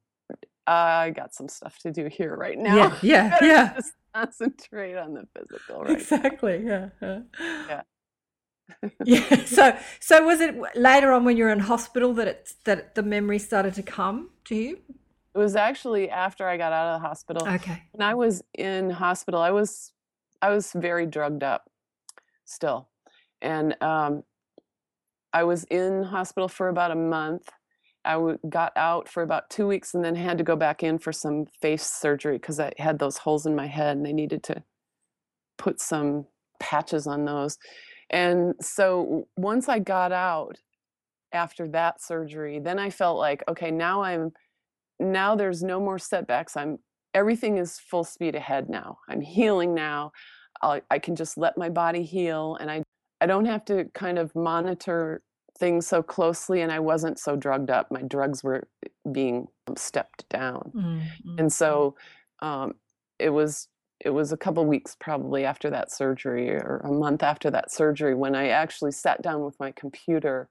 [0.67, 2.75] I got some stuff to do here right now.
[2.75, 3.73] Yeah, yeah, yeah.
[3.75, 6.61] Just concentrate on the physical right Exactly.
[6.65, 6.89] Yeah.
[7.01, 7.19] yeah.
[7.39, 7.81] Yeah.
[9.05, 9.45] yeah.
[9.45, 13.03] So, so was it later on when you were in hospital that it that the
[13.03, 14.79] memory started to come to you?
[15.33, 17.47] It was actually after I got out of the hospital.
[17.47, 17.83] Okay.
[17.91, 19.93] when I was in hospital, I was
[20.41, 21.69] I was very drugged up
[22.45, 22.89] still,
[23.41, 24.23] and um,
[25.31, 27.49] I was in hospital for about a month.
[28.03, 30.99] I w- got out for about two weeks, and then had to go back in
[30.99, 34.43] for some face surgery because I had those holes in my head, and they needed
[34.43, 34.63] to
[35.57, 36.25] put some
[36.59, 37.57] patches on those.
[38.09, 40.57] And so once I got out
[41.31, 44.33] after that surgery, then I felt like okay, now I'm
[45.01, 46.55] now there's no more setbacks.
[46.55, 46.79] I'm
[47.13, 48.99] everything is full speed ahead now.
[49.09, 50.11] I'm healing now.
[50.61, 52.83] i I can just let my body heal, and I
[53.19, 55.21] I don't have to kind of monitor
[55.59, 56.61] things so closely.
[56.61, 57.91] And I wasn't so drugged up.
[57.91, 58.67] My drugs were
[59.11, 61.39] being stepped down, Mm, mm.
[61.39, 61.95] and so
[62.41, 62.73] um,
[63.19, 63.67] it was
[64.03, 68.15] it was a couple weeks probably after that surgery or a month after that surgery
[68.15, 70.49] when I actually sat down with my computer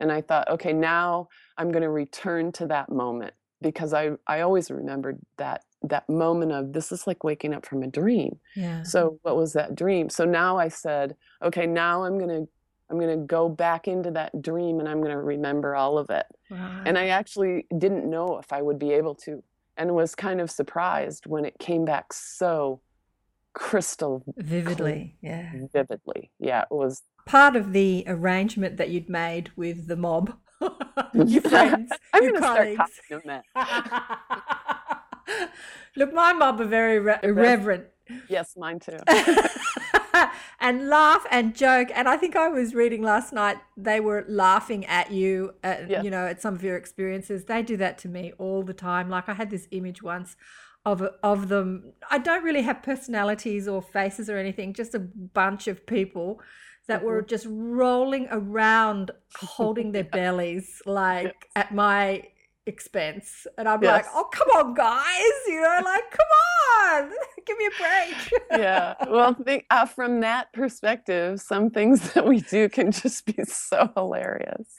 [0.00, 4.40] and I thought, okay, now I'm going to return to that moment because I I
[4.40, 8.38] always remembered that that moment of this is like waking up from a dream.
[8.56, 8.82] yeah.
[8.82, 10.10] So what was that dream?
[10.10, 12.48] So now I said, okay, now I'm going to
[12.90, 16.08] I'm going to go back into that dream and I'm going to remember all of
[16.08, 16.24] it.
[16.50, 16.82] Right.
[16.86, 19.42] And I actually didn't know if I would be able to
[19.76, 22.80] and was kind of surprised when it came back so
[23.52, 25.52] crystal vividly, yeah.
[25.72, 26.30] vividly.
[26.38, 30.32] Yeah, it was Part of the arrangement that you'd made with the mob,
[31.14, 33.00] your friends, I'm your to start colleagues.
[33.26, 33.44] that.
[35.96, 37.84] Look, my mob are very re- irreverent.
[38.28, 38.96] Yes, mine too.
[40.60, 41.88] and laugh and joke.
[41.94, 46.02] And I think I was reading last night, they were laughing at you, at, Yeah.
[46.02, 47.44] you know, at some of your experiences.
[47.44, 49.10] They do that to me all the time.
[49.10, 50.36] Like I had this image once
[50.86, 51.92] of, of them.
[52.10, 56.40] I don't really have personalities or faces or anything, just a bunch of people
[56.88, 62.22] that were just rolling around holding their bellies like at my
[62.66, 66.48] expense and i'm like oh come on guys you know like come on
[67.46, 68.42] Give me a break.
[68.60, 68.94] yeah.
[69.08, 73.90] Well, think, uh, from that perspective, some things that we do can just be so
[73.96, 74.74] hilarious.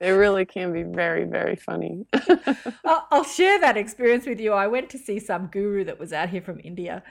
[0.00, 2.06] They really can be very, very funny.
[2.84, 4.52] I'll, I'll share that experience with you.
[4.52, 7.02] I went to see some guru that was out here from India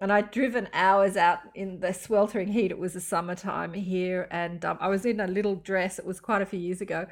[0.00, 2.70] and I'd driven hours out in the sweltering heat.
[2.70, 5.98] It was the summertime here, and um, I was in a little dress.
[5.98, 7.06] It was quite a few years ago,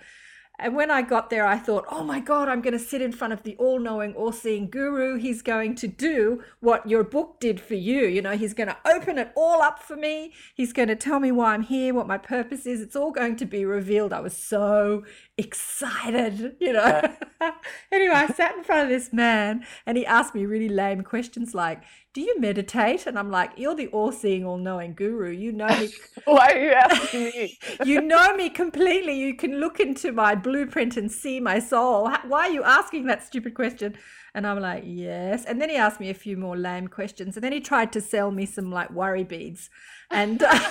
[0.58, 3.12] and when I got there, I thought, oh my God, I'm going to sit in
[3.12, 5.18] front of the all knowing, all seeing guru.
[5.18, 8.06] He's going to do what your book did for you.
[8.06, 10.32] You know, he's going to open it all up for me.
[10.54, 12.80] He's going to tell me why I'm here, what my purpose is.
[12.80, 14.14] It's all going to be revealed.
[14.14, 15.04] I was so
[15.38, 17.02] excited, you know.
[17.92, 21.54] anyway, I sat in front of this man and he asked me really lame questions
[21.54, 21.82] like,
[22.14, 23.06] do you meditate?
[23.06, 25.30] And I'm like, you're the all-seeing, all-knowing guru.
[25.30, 25.90] You know me.
[26.24, 27.58] Why are you asking me?
[27.84, 29.18] you know me completely.
[29.18, 32.10] You can look into my blueprint and see my soul.
[32.26, 33.96] Why are you asking that stupid question?
[34.34, 35.44] And I'm like, yes.
[35.44, 37.36] And then he asked me a few more lame questions.
[37.36, 39.68] And then he tried to sell me some like worry beads.
[40.10, 40.62] And, uh, and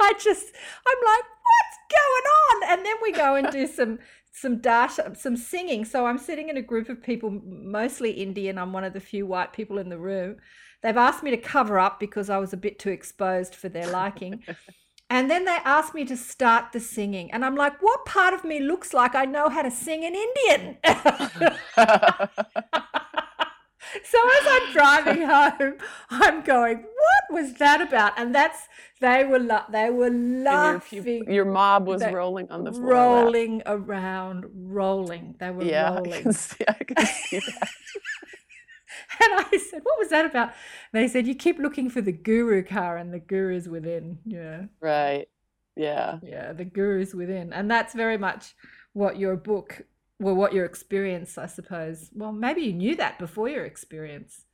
[0.00, 0.46] I just,
[0.86, 1.24] I'm like,
[1.92, 2.78] going on?
[2.78, 3.98] And then we go and do some
[4.34, 5.84] some data, some singing.
[5.84, 8.58] So I'm sitting in a group of people, mostly Indian.
[8.58, 10.36] I'm one of the few white people in the room.
[10.82, 13.88] They've asked me to cover up because I was a bit too exposed for their
[13.90, 14.42] liking.
[15.10, 17.30] and then they asked me to start the singing.
[17.30, 20.14] And I'm like, what part of me looks like I know how to sing in
[20.14, 20.78] Indian?
[24.04, 25.74] so as I'm driving home,
[26.10, 28.68] I'm going, "What was that about?" And that's
[29.00, 31.24] they were la- they were laughing.
[31.24, 35.36] Your, your, mob was they, rolling on the floor, rolling around, rolling.
[35.38, 36.12] They were yeah, rolling.
[36.12, 37.68] I can see, I can see that.
[39.20, 40.52] and I said, "What was that about?"
[40.92, 44.64] They said, "You keep looking for the guru car, and the guru's within." Yeah.
[44.80, 45.26] Right.
[45.76, 46.18] Yeah.
[46.22, 48.54] Yeah, the guru's within, and that's very much
[48.92, 49.82] what your book
[50.22, 52.10] well, what your experience, I suppose.
[52.14, 54.44] Well, maybe you knew that before your experience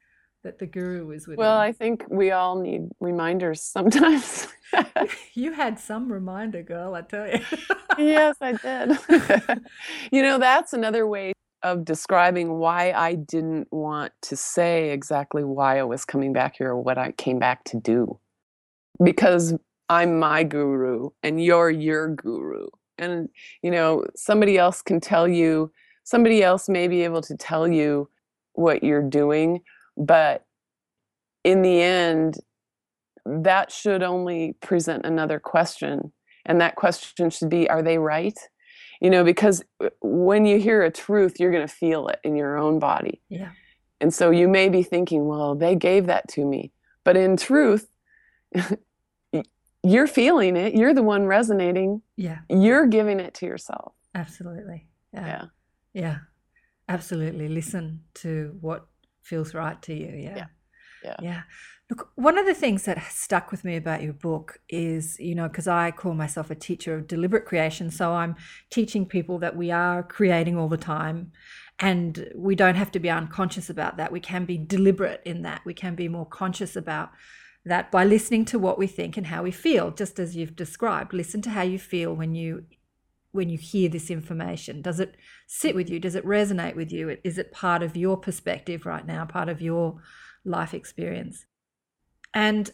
[0.43, 1.37] that the guru was with.
[1.37, 4.49] Well, I think we all need reminders sometimes.
[5.35, 7.41] you had some reminder, girl, I tell you.
[7.99, 8.99] yes, I did.
[10.13, 15.79] you know, that's another way of describing why I didn't want to say exactly why
[15.79, 18.19] I was coming back here or what I came back to do.
[19.03, 19.55] Because
[19.89, 23.29] I'm my guru and you're your guru and
[23.63, 25.71] you know somebody else can tell you
[26.05, 28.09] somebody else may be able to tell you
[28.53, 29.61] what you're doing
[29.97, 30.45] but
[31.45, 32.39] in the end
[33.25, 36.13] that should only present another question
[36.47, 38.39] and that question should be are they right?
[39.01, 42.37] You know because uh, when you hear a truth you're going to feel it in
[42.37, 43.21] your own body.
[43.29, 43.51] Yeah.
[44.01, 46.73] And so you may be thinking well they gave that to me
[47.05, 47.89] but in truth
[49.91, 50.75] you're feeling it.
[50.75, 52.03] You're the one resonating.
[52.17, 52.39] Yeah.
[52.49, 53.95] You're giving it to yourself.
[54.15, 54.87] Absolutely.
[55.13, 55.27] Yeah.
[55.27, 55.45] Yeah,
[55.95, 56.19] yeah.
[56.89, 57.49] absolutely.
[57.49, 58.87] Listen to what
[59.23, 60.15] feels right to you.
[60.17, 60.37] Yeah.
[60.37, 60.47] Yeah.
[61.05, 61.43] Yeah, yeah.
[61.91, 65.49] Look, one of the things that stuck with me about your book is, you know,
[65.49, 67.91] because I call myself a teacher of deliberate creation.
[67.91, 68.37] So I'm
[68.71, 71.33] teaching people that we are creating all the time
[71.79, 74.13] and we don't have to be unconscious about that.
[74.13, 75.63] We can be deliberate in that.
[75.65, 77.11] We can be more conscious about
[77.69, 81.13] that by listening to what we think and how we feel just as you've described
[81.13, 82.65] listen to how you feel when you
[83.31, 84.81] when you hear this information.
[84.83, 85.15] Does it
[85.47, 86.01] sit with you?
[86.01, 87.19] Does it resonate with you?
[87.23, 90.01] Is it part of your perspective right now part of your
[90.45, 91.45] life experience?
[92.35, 92.71] And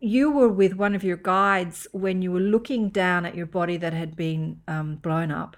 [0.00, 3.76] you were with one of your guides when you were looking down at your body
[3.76, 5.56] that had been um, blown up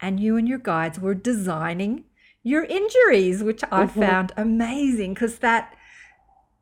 [0.00, 2.04] and you and your guides were designing
[2.42, 4.00] your injuries which i mm-hmm.
[4.00, 5.73] found amazing because that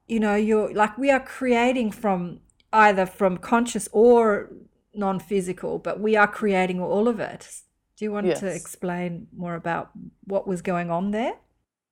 [0.07, 2.41] you know you're like we are creating from
[2.73, 4.51] either from conscious or
[4.95, 7.49] non-physical but we are creating all of it.
[7.97, 8.41] Do you want yes.
[8.41, 9.91] to explain more about
[10.25, 11.35] what was going on there?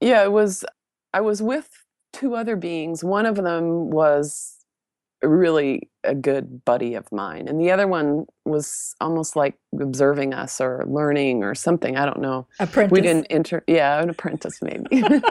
[0.00, 0.64] Yeah it was
[1.12, 3.04] i was with two other beings.
[3.04, 4.59] One of them was
[5.28, 10.59] really a good buddy of mine and the other one was almost like observing us
[10.59, 12.46] or learning or something i don't know.
[12.59, 12.90] Apprentice.
[12.90, 14.85] we didn't enter yeah an apprentice maybe.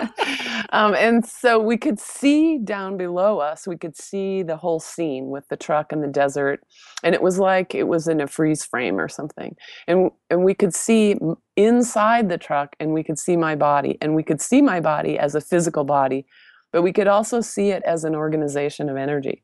[0.71, 5.29] Um, and so we could see down below us we could see the whole scene
[5.29, 6.61] with the truck and the desert
[7.03, 9.55] and it was like it was in a freeze frame or something
[9.87, 11.15] and and we could see
[11.55, 15.17] inside the truck and we could see my body and we could see my body
[15.17, 16.27] as a physical body
[16.71, 19.43] but we could also see it as an organization of energy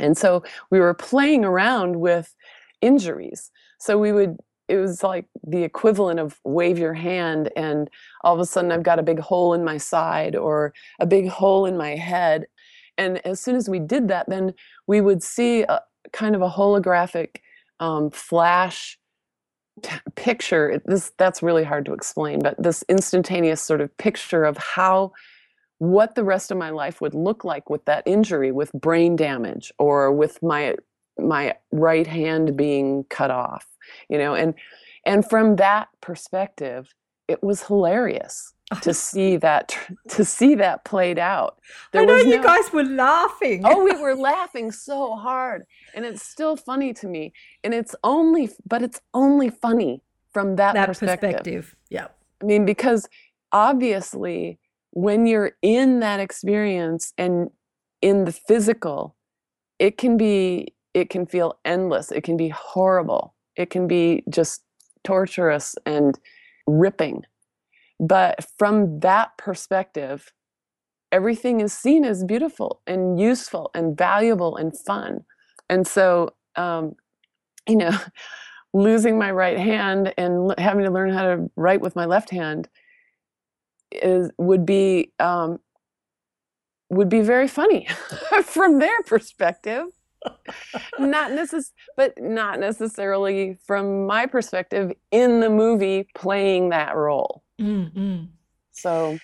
[0.00, 2.34] and so we were playing around with
[2.80, 3.50] injuries.
[3.78, 4.36] So we would,
[4.68, 7.88] it was like the equivalent of wave your hand and
[8.22, 11.28] all of a sudden I've got a big hole in my side or a big
[11.28, 12.46] hole in my head.
[12.96, 14.54] And as soon as we did that, then
[14.86, 15.80] we would see a
[16.12, 17.36] kind of a holographic
[17.80, 18.98] um, flash
[19.82, 20.82] t- picture.
[20.84, 25.12] This that's really hard to explain, but this instantaneous sort of picture of how
[25.78, 29.72] what the rest of my life would look like with that injury with brain damage
[29.78, 30.74] or with my
[31.18, 33.66] my right hand being cut off
[34.08, 34.54] you know and
[35.04, 36.94] and from that perspective
[37.28, 39.76] it was hilarious to see that
[40.08, 41.58] to see that played out.
[41.94, 43.62] I know you no, guys were laughing.
[43.64, 45.64] Oh we were laughing so hard
[45.94, 50.02] and it's still funny to me and it's only but it's only funny
[50.32, 51.20] from that, that perspective.
[51.20, 52.08] perspective yeah.
[52.42, 53.08] I mean because
[53.52, 54.58] obviously
[54.92, 57.50] when you're in that experience and
[58.00, 59.16] in the physical
[59.78, 62.10] it can be it can feel endless.
[62.10, 63.34] It can be horrible.
[63.56, 64.64] It can be just
[65.04, 66.18] torturous and
[66.66, 67.22] ripping.
[68.00, 70.32] But from that perspective
[71.10, 75.24] everything is seen as beautiful and useful and valuable and fun.
[75.70, 76.94] And so um,
[77.68, 77.96] you know
[78.74, 82.68] losing my right hand and having to learn how to write with my left hand
[83.90, 85.58] is would be um,
[86.90, 87.86] would be very funny
[88.44, 89.86] from their perspective
[90.98, 98.24] not necess- but not necessarily from my perspective in the movie playing that role mm-hmm.
[98.72, 99.18] so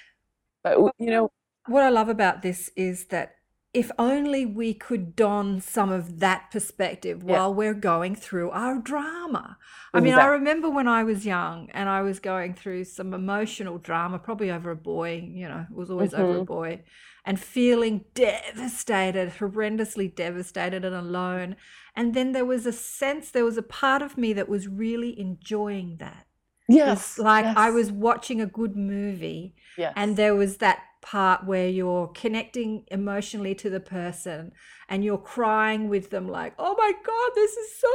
[0.63, 1.31] but you know
[1.67, 3.35] what i love about this is that
[3.75, 7.33] if only we could don some of that perspective yeah.
[7.33, 9.59] while we're going through our drama.
[9.93, 13.79] I mean, I remember when I was young and I was going through some emotional
[13.79, 16.23] drama, probably over a boy, you know, it was always mm-hmm.
[16.23, 16.45] over a mm-hmm.
[16.45, 16.83] boy,
[17.25, 21.57] and feeling devastated, horrendously devastated and alone.
[21.97, 25.19] And then there was a sense, there was a part of me that was really
[25.19, 26.27] enjoying that.
[26.69, 27.19] Yes.
[27.19, 27.57] like yes.
[27.57, 29.55] I was watching a good movie.
[29.77, 29.93] Yes.
[29.97, 34.51] And there was that part where you're connecting emotionally to the person
[34.89, 37.89] and you're crying with them like oh my god this is so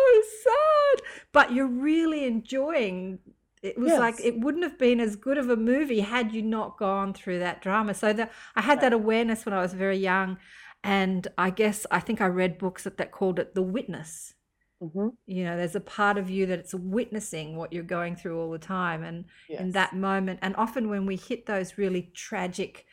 [0.43, 3.17] sad but you're really enjoying
[3.63, 3.99] it was yes.
[3.99, 7.39] like it wouldn't have been as good of a movie had you not gone through
[7.39, 10.37] that drama so that i had that awareness when i was very young
[10.83, 14.35] and i guess i think i read books that, that called it the witness
[14.81, 15.09] Mm-hmm.
[15.25, 18.49] You know, there's a part of you that it's witnessing what you're going through all
[18.49, 19.03] the time.
[19.03, 19.59] And yes.
[19.59, 22.85] in that moment, and often when we hit those really tragic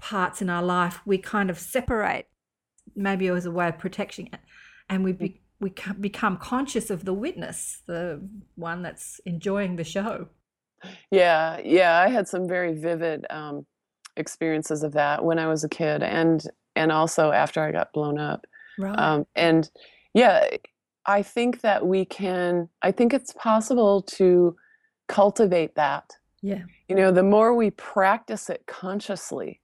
[0.00, 2.26] parts in our life, we kind of separate,
[2.94, 4.40] maybe it was a way of protecting it,
[4.88, 8.20] and we be, we become conscious of the witness, the
[8.56, 10.28] one that's enjoying the show.
[11.10, 13.66] Yeah, yeah, I had some very vivid um,
[14.16, 16.42] experiences of that when I was a kid, and
[16.74, 18.46] and also after I got blown up.
[18.78, 18.98] Right.
[18.98, 19.70] Um, and
[20.14, 20.46] yeah,
[21.04, 22.68] I think that we can.
[22.82, 24.56] I think it's possible to
[25.08, 26.12] cultivate that.
[26.42, 26.62] Yeah.
[26.88, 29.59] You know, the more we practice it consciously,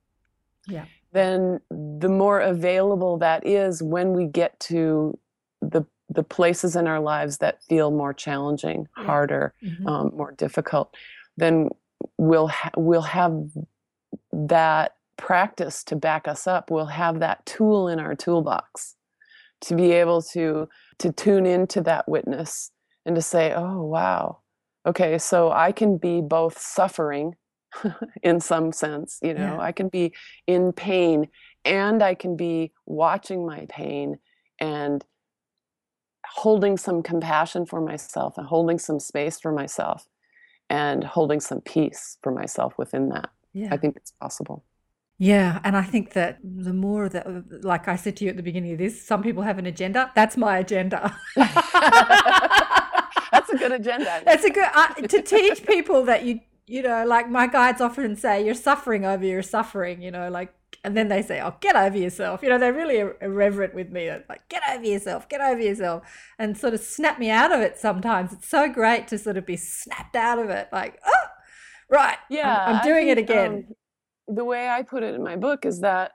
[0.67, 5.19] yeah then the more available that is when we get to
[5.63, 9.05] the the places in our lives that feel more challenging yeah.
[9.05, 9.87] harder mm-hmm.
[9.87, 10.95] um, more difficult
[11.37, 11.69] then
[12.19, 13.51] we'll ha- we'll have
[14.33, 18.97] that practice to back us up we'll have that tool in our toolbox
[19.61, 22.71] to be able to to tune into that witness
[23.07, 24.39] and to say oh wow
[24.87, 27.35] okay so i can be both suffering
[28.23, 29.61] in some sense you know yeah.
[29.61, 30.13] i can be
[30.47, 31.29] in pain
[31.65, 34.19] and i can be watching my pain
[34.61, 35.05] and
[36.25, 40.09] holding some compassion for myself and holding some space for myself
[40.69, 43.69] and holding some peace for myself within that yeah.
[43.73, 44.65] i think it's possible
[45.19, 48.43] yeah, and I think that the more that, like I said to you at the
[48.43, 50.13] beginning of this, some people have an agenda.
[50.15, 51.17] That's my agenda.
[53.33, 54.23] That's a good agenda.
[54.25, 58.17] That's a good uh, to teach people that you you know, like my guides often
[58.17, 60.53] say, you're suffering over your suffering, you know, like,
[60.85, 62.43] and then they say, oh, get over yourself.
[62.43, 64.07] You know, they're really irreverent with me.
[64.07, 66.03] They're like, get over yourself, get over yourself,
[66.39, 68.33] and sort of snap me out of it sometimes.
[68.33, 71.27] It's so great to sort of be snapped out of it, like, oh,
[71.89, 73.67] right, yeah, I'm, I'm doing think, it again.
[74.29, 76.13] Um, the way I put it in my book is that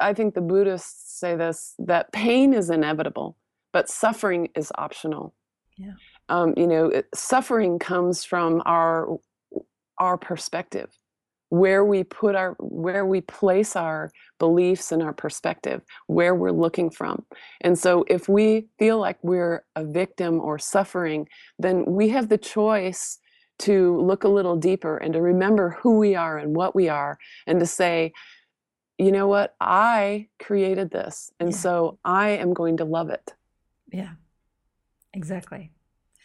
[0.00, 3.36] I think the Buddhists say this that pain is inevitable,
[3.72, 5.34] but suffering is optional.
[5.76, 5.92] Yeah.
[6.28, 9.18] Um, you know, suffering comes from our
[9.98, 10.90] our perspective
[11.50, 16.90] where we put our where we place our beliefs and our perspective where we're looking
[16.90, 17.24] from.
[17.62, 21.28] And so if we feel like we're a victim or suffering
[21.58, 23.18] then we have the choice
[23.60, 27.18] to look a little deeper and to remember who we are and what we are
[27.46, 28.12] and to say
[29.00, 29.54] you know what?
[29.60, 31.56] I created this and yeah.
[31.56, 33.32] so i am going to love it.
[33.92, 34.14] Yeah.
[35.14, 35.70] Exactly.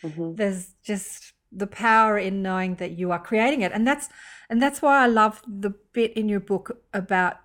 [0.03, 0.35] Mm-hmm.
[0.35, 4.09] there's just the power in knowing that you are creating it and that's
[4.49, 7.37] and that's why i love the bit in your book about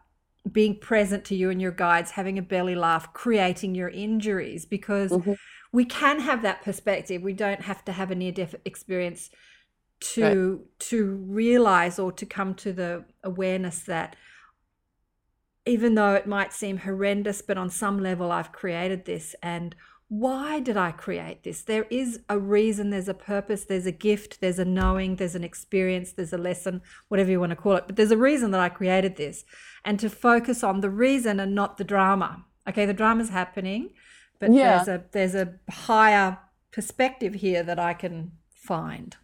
[0.51, 5.11] being present to you and your guides having a belly laugh creating your injuries because
[5.11, 5.35] mm-hmm.
[5.73, 9.31] we can have that perspective we don't have to have a near death experience
[10.01, 10.79] to right.
[10.79, 14.17] to realize or to come to the awareness that
[15.69, 19.37] even though it might seem horrendous, but on some level, I've created this.
[19.43, 19.77] And
[20.09, 21.63] why did I create this?
[21.63, 25.45] There is a reason, there's a purpose, there's a gift, there's a knowing, there's an
[25.45, 27.85] experience, there's a lesson, whatever you want to call it.
[27.87, 29.45] But there's a reason that I created this.
[29.85, 32.45] And to focus on the reason and not the drama.
[32.69, 33.91] Okay, the drama's happening,
[34.41, 34.77] but Yeah.
[34.77, 36.39] there's a there's a higher
[36.73, 39.17] perspective here that I can find.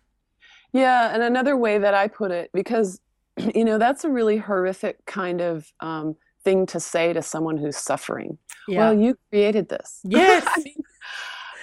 [0.73, 3.01] Yeah, and another way that I put it, because
[3.55, 7.77] you know that's a really horrific kind of um, thing to say to someone who's
[7.77, 8.39] suffering.
[8.69, 8.79] Yeah.
[8.79, 10.01] Well, you created this.
[10.05, 10.45] Yes.
[10.47, 10.77] I mean,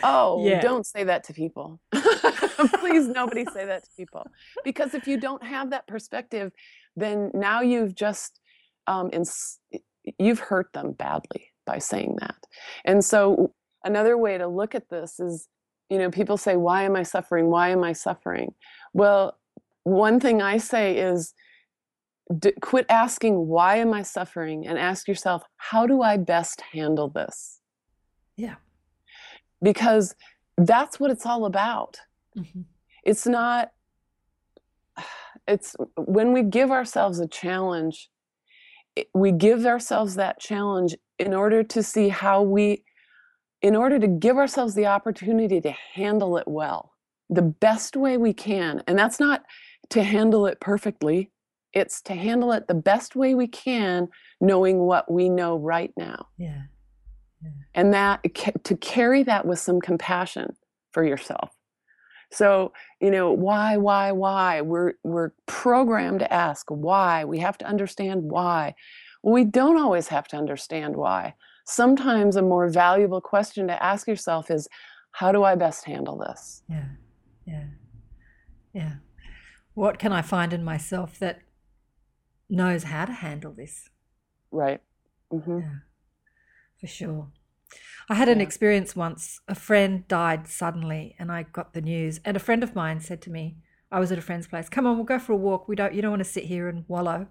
[0.04, 0.62] oh, Yeah.
[0.62, 1.80] don't say that to people.
[2.80, 4.28] Please, nobody say that to people,
[4.64, 6.52] because if you don't have that perspective,
[6.96, 8.40] then now you've just
[8.88, 9.60] um, ins-
[10.20, 12.36] you've hurt them badly by saying that.
[12.86, 13.54] And so
[13.84, 15.48] another way to look at this is,
[15.90, 17.48] you know, people say, "Why am I suffering?
[17.50, 18.54] Why am I suffering?"
[18.94, 19.38] Well,
[19.84, 21.34] one thing I say is
[22.40, 24.66] d- quit asking, why am I suffering?
[24.68, 27.60] And ask yourself, how do I best handle this?
[28.38, 28.56] Yeah.
[29.62, 30.16] Because
[30.58, 32.00] that's what it's all about.
[32.38, 32.66] Mhm.
[33.04, 33.72] It's not,
[35.48, 38.10] it's when we give ourselves a challenge,
[38.96, 42.84] it- we give ourselves that challenge in order to see how we,
[43.62, 46.94] in order to give ourselves the opportunity to handle it well,
[47.30, 48.82] the best way we can.
[48.88, 49.44] And that's not
[49.90, 51.32] to handle it perfectly,
[51.74, 54.10] it's to handle it the best way we can,
[54.40, 56.28] knowing what we know right now.
[56.38, 56.64] Yeah.
[57.74, 58.22] And that
[58.64, 60.56] to carry that with some compassion
[60.92, 61.56] for yourself.
[62.32, 64.62] So, you know, why, why, why?
[64.62, 67.26] We're we're programmed to ask why.
[67.26, 68.76] We have to understand why.
[69.24, 71.36] Well, we don't always have to understand why.
[71.66, 74.68] Sometimes a more valuable question to ask yourself is,
[75.12, 76.64] how do I best handle this?
[76.70, 76.86] Yeah.
[77.46, 77.66] Yeah.
[78.74, 78.94] Yeah.
[79.74, 81.42] What can I find in myself that
[82.52, 83.90] knows how to handle this?
[84.52, 84.82] Right.
[85.32, 85.82] hmm Yeah.
[86.80, 87.28] For sure.
[88.10, 88.42] I had an Yeah.
[88.42, 89.42] experience once.
[89.48, 92.22] A friend died suddenly and I got the news.
[92.26, 93.58] And a friend of mine said to me,
[93.92, 95.68] I was at a friend's place, come on, we'll go for a walk.
[95.68, 97.28] We don't you don't want to sit here and wallow.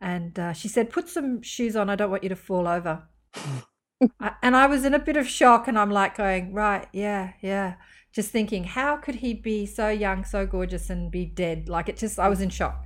[0.00, 1.90] And uh, she said, put some shoes on.
[1.90, 3.04] I don't want you to fall over.
[4.20, 7.32] I, and I was in a bit of shock and I'm like going, right, yeah,
[7.42, 7.74] yeah.
[8.12, 11.68] Just thinking, how could he be so young, so gorgeous and be dead?
[11.68, 12.82] Like it just, I was in shock.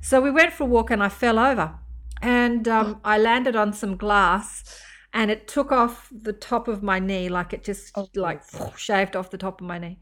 [0.00, 1.78] So we went for a walk and I fell over
[2.22, 4.64] and um, I landed on some glass
[5.12, 8.42] and it took off the top of my knee, like it just Oh, like
[8.76, 10.00] shaved off the top of my knee.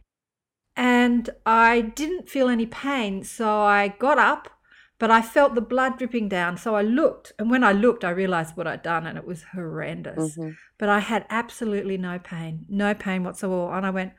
[0.77, 3.25] And I didn't feel any pain.
[3.25, 4.49] So I got up,
[4.99, 6.57] but I felt the blood dripping down.
[6.59, 7.33] So I looked.
[7.39, 10.39] And when I looked, I realized what I'd done and it was horrendous.
[10.39, 13.75] hmm But I had absolutely no pain, no pain whatsoever.
[13.77, 14.13] And I went,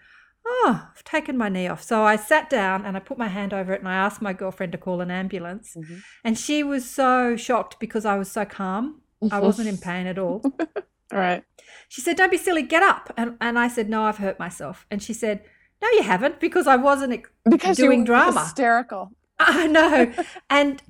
[0.49, 1.83] Oh, I've taken my knee off.
[1.83, 4.31] So I sat down and I put my hand over it and I asked my
[4.33, 5.75] girlfriend to call an ambulance.
[5.77, 6.01] Mhm.
[6.23, 9.01] And she was so shocked because I was so calm.
[9.31, 10.41] I wasn't in pain at all.
[10.45, 10.83] All
[11.19, 11.43] right.
[11.89, 13.11] She said, Don't be silly, get up.
[13.17, 14.85] And, and I said, No, I've hurt myself.
[14.89, 15.43] And she said,
[15.81, 18.41] No, you haven't, because I wasn't Because doing drama.
[18.41, 19.11] hysterical.
[19.39, 20.13] I know.
[20.49, 20.81] and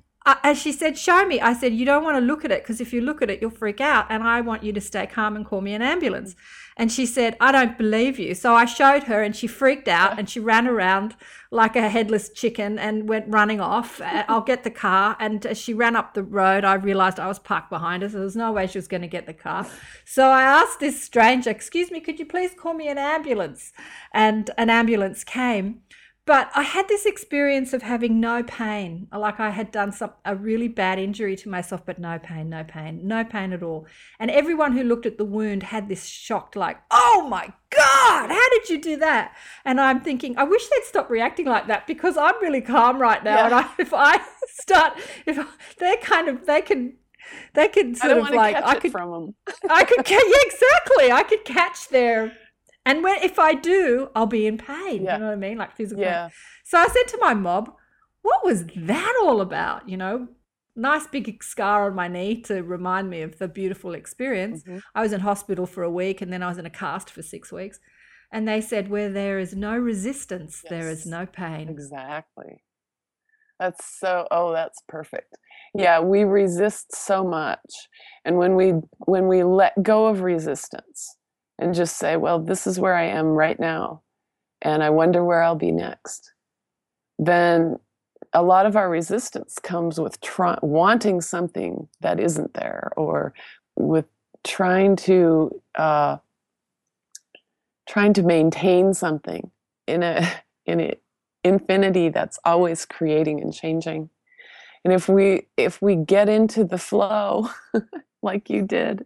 [0.43, 1.39] as she said, show me.
[1.39, 3.41] I said, you don't want to look at it because if you look at it,
[3.41, 4.07] you'll freak out.
[4.09, 6.35] And I want you to stay calm and call me an ambulance.
[6.75, 8.35] And she said, I don't believe you.
[8.35, 11.15] So I showed her and she freaked out and she ran around
[11.49, 13.99] like a headless chicken and went running off.
[13.99, 15.15] Uh, I'll get the car.
[15.19, 18.09] And as she ran up the road, I realized I was parked behind her.
[18.09, 19.67] So there was no way she was going to get the car.
[20.09, 23.73] So I asked this stranger, excuse me, could you please call me an ambulance?
[24.13, 25.81] And an ambulance came.
[26.27, 30.35] But I had this experience of having no pain, like I had done some a
[30.35, 33.87] really bad injury to myself, but no pain, no pain, no pain at all.
[34.19, 38.49] And everyone who looked at the wound had this shocked, like, "Oh my god, how
[38.49, 42.17] did you do that?" And I'm thinking, I wish they'd stop reacting like that because
[42.17, 43.45] I'm really calm right now.
[43.45, 44.19] And I, if I
[44.49, 45.39] start, if
[45.79, 46.97] they're kind of, they can,
[47.53, 49.35] they can I sort of like, I could from them.
[49.69, 51.09] I could yeah, exactly.
[51.09, 52.33] I could catch their
[52.87, 55.03] and when if I do, I'll be in pain.
[55.03, 55.15] Yeah.
[55.15, 55.57] You know what I mean?
[55.57, 56.13] Like physical pain.
[56.13, 56.29] Yeah.
[56.63, 57.73] So I said to my mob,
[58.21, 59.87] what was that all about?
[59.89, 60.27] You know,
[60.75, 64.63] nice big scar on my knee to remind me of the beautiful experience.
[64.63, 64.81] Mhm.
[64.95, 67.21] I was in hospital for a week and then I was in a cast for
[67.21, 67.79] six weeks.
[68.31, 71.69] And they said, where there is no resistance, there is no pain.
[71.69, 72.63] Exactly.
[73.59, 75.35] That's so oh, that's perfect.
[75.73, 77.71] Yeah, we resist so much.
[78.23, 81.16] And when we when we let go of resistance
[81.59, 84.01] and just say, well, this is where I am right now
[84.61, 86.33] and I wonder where I'll be next.
[87.19, 87.79] Then
[88.33, 90.17] a lot of our resistance comes with
[90.61, 93.33] wanting something that isn't there or
[93.75, 94.05] with
[94.43, 96.17] trying to uh,
[97.87, 99.51] trying to maintain something
[99.87, 100.29] in a
[100.65, 100.95] in an
[101.43, 104.09] infinity that's always creating and changing
[104.83, 107.49] and if we if we get into the flow
[108.21, 109.05] like you did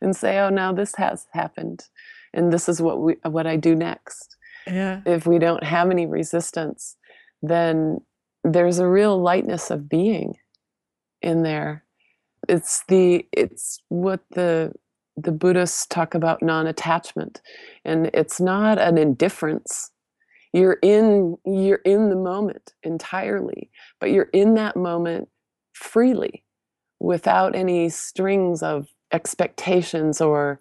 [0.00, 1.84] and say, "Oh, now this has happened
[2.32, 4.36] and this is what we what I do next."
[4.66, 5.00] Yeah.
[5.06, 6.96] If we don't have any resistance,
[7.42, 8.00] then
[8.44, 10.34] there's a real lightness of being
[11.22, 11.84] in there.
[12.48, 14.72] It's the it's what the
[15.16, 17.40] the Buddhists talk about non-attachment
[17.84, 19.90] and it's not an indifference
[20.52, 23.70] you're in you're in the moment entirely
[24.00, 25.28] but you're in that moment
[25.72, 26.44] freely
[27.00, 30.60] without any strings of expectations or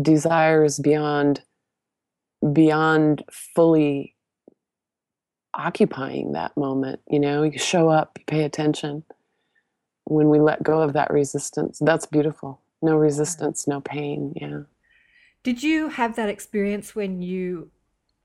[0.00, 1.42] desires beyond
[2.52, 4.14] beyond fully
[5.54, 7.42] occupying that moment you know?
[7.42, 9.04] You show up you pay attention.
[10.04, 12.60] When we let go of that resistance that's beautiful.
[12.80, 14.60] No resistance no pain yeah.
[15.42, 17.70] Did you have that experience when you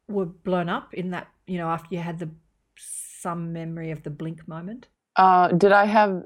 [0.08, 2.30] were blown up in that, you know, after you had the
[2.76, 4.88] some memory of the blink moment?
[5.16, 6.24] uh, did i have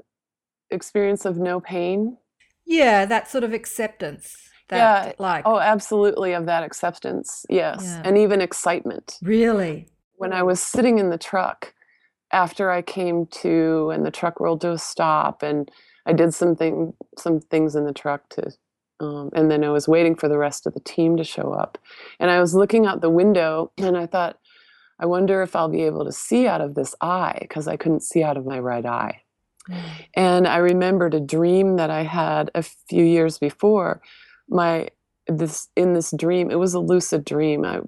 [0.70, 2.16] experience of no pain
[2.68, 4.36] Yeah, that sort of acceptance.
[4.68, 5.12] That Yeah.
[5.18, 8.02] like oh absolutely of that acceptance yes Yeah.
[8.04, 9.88] and even excitement really.
[10.16, 11.72] when I was sitting in the truck
[12.32, 15.70] after I came to and the truck rolled to a stop and
[16.04, 18.50] I did something some things in the truck to
[19.00, 21.78] um, and then I was waiting for the rest of the team to show up
[22.20, 24.36] and I was looking out the window and I thought
[25.00, 28.02] I wonder if I'll be able to see out of this eye because I couldn't
[28.02, 29.22] see out of my right eye
[29.68, 29.80] Mm.
[30.14, 34.00] and I remembered a dream that I had a few years before.
[34.48, 34.88] My
[35.26, 37.64] this in this dream, it was a lucid dream.
[37.64, 37.80] I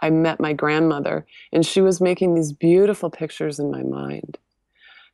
[0.00, 4.38] I met my grandmother, and she was making these beautiful pictures in my mind.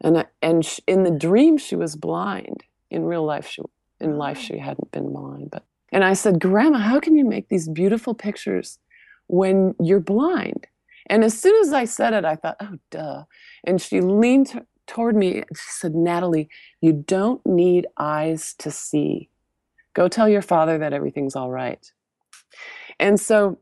[0.00, 2.64] And I, and sh in the dream, she was blind.
[2.90, 3.62] In real life, she
[4.00, 4.44] in life oh.
[4.44, 5.50] she hadn't been blind.
[5.50, 8.78] But and I said, Grandma, how can you make these beautiful pictures
[9.28, 10.66] when you're blind?
[11.06, 13.24] And as soon as I said it, I thought, oh, duh.
[13.64, 16.48] And she leaned toward me and she said, Natalie,
[16.80, 19.28] you don't need eyes to see.
[19.94, 21.92] Go tell your father that everything's all right.
[22.98, 23.58] And so,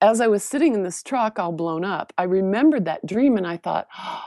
[0.00, 3.46] as I was sitting in this truck all blown up, I remembered that dream and
[3.46, 4.24] I thought, oh,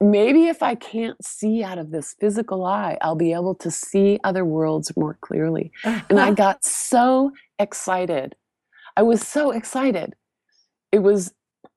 [0.00, 4.18] maybe if I can't see out of this physical eye, I'll be able to see
[4.24, 5.72] other worlds more clearly.
[5.84, 8.34] And I got so excited.
[8.96, 10.14] I was so excited.
[10.90, 11.32] It was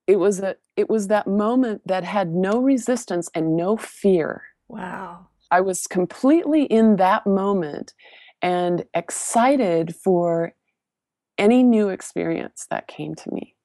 [0.08, 4.44] it was a it was that moment that had no resistance and no fear.
[4.68, 5.28] wow.
[5.52, 7.94] I was completely in that moment
[8.42, 10.54] and excited for
[11.38, 13.56] any new experience that came to me.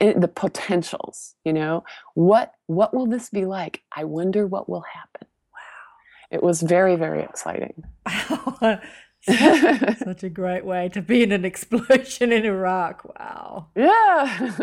[0.00, 1.84] The potentials, you know,
[2.14, 3.82] what what will this be like?
[3.94, 5.28] I wonder what will happen.
[5.52, 6.36] Wow.
[6.36, 7.84] It was very very exciting.
[10.04, 13.04] Such a great way to be in an explosion in Iraq.
[13.18, 13.68] Wow.
[13.76, 14.56] yeah.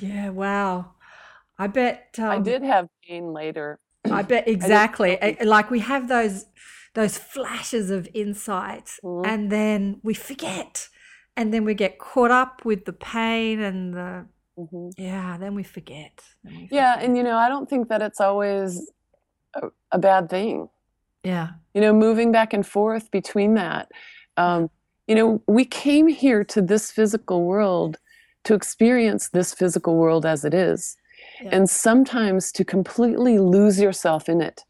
[0.00, 0.92] yeah, wow.
[1.58, 3.78] I bet um, I did have pain later.
[4.10, 5.20] I bet exactly.
[5.20, 6.46] Eh, Like we have those
[6.94, 9.26] those flashes of insight Mhm.
[9.26, 10.88] and then we forget.
[11.36, 14.26] And then we get caught up with the pain and the
[14.58, 14.92] Mhm.
[14.96, 16.22] yeah, then we forget.
[16.42, 17.04] Then we Yeah, forget.
[17.08, 18.90] and you know, I don't think that it's always
[19.54, 20.68] a, a bad thing.
[21.22, 21.48] Yeah.
[21.74, 23.90] you know moving back and forth between that
[24.36, 24.70] um,
[25.06, 27.98] you know we came here to this physical world
[28.44, 30.96] to experience this physical world as it is
[31.42, 31.50] Yeah.
[31.52, 34.64] and sometimes to completely lose yourself in it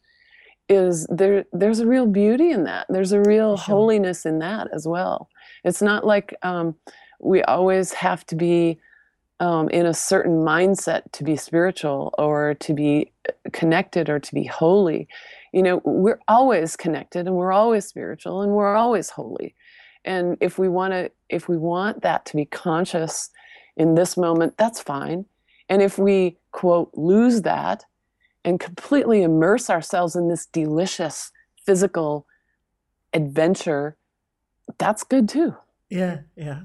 [0.68, 3.74] is there there's a real beauty in that there's a real sure.
[3.74, 5.28] holiness in that as well
[5.64, 6.74] it's not like um,
[7.20, 8.78] we always have to be
[9.40, 13.12] um, in a certain mindset to be spiritual or to be
[13.52, 15.08] connected or to be holy
[15.52, 19.54] you know we're always connected and we're always spiritual and we're always holy
[20.04, 23.30] and if we want to if we want that to be conscious
[23.76, 25.24] in this moment that's fine
[25.68, 27.84] and if we quote lose that
[28.44, 31.30] and completely immerse ourselves in this delicious
[31.66, 32.26] physical
[33.12, 33.96] adventure
[34.78, 35.54] that's good too
[35.90, 36.60] Yeah, yeah.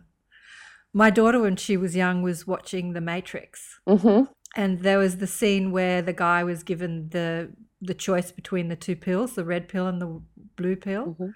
[0.94, 3.80] My daughter when she was young was watching The Matrix.
[3.88, 4.26] mm-hmm.
[4.56, 7.52] And there was the scene where the guy was given the
[7.82, 10.22] the choice between the two pills, the red pill and the
[10.56, 11.18] blue pill.
[11.20, 11.34] Mhm.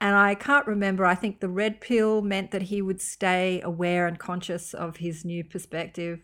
[0.00, 1.04] And I can't remember.
[1.06, 5.24] I think the red pill meant that he would stay aware and conscious of his
[5.24, 6.20] new perspective.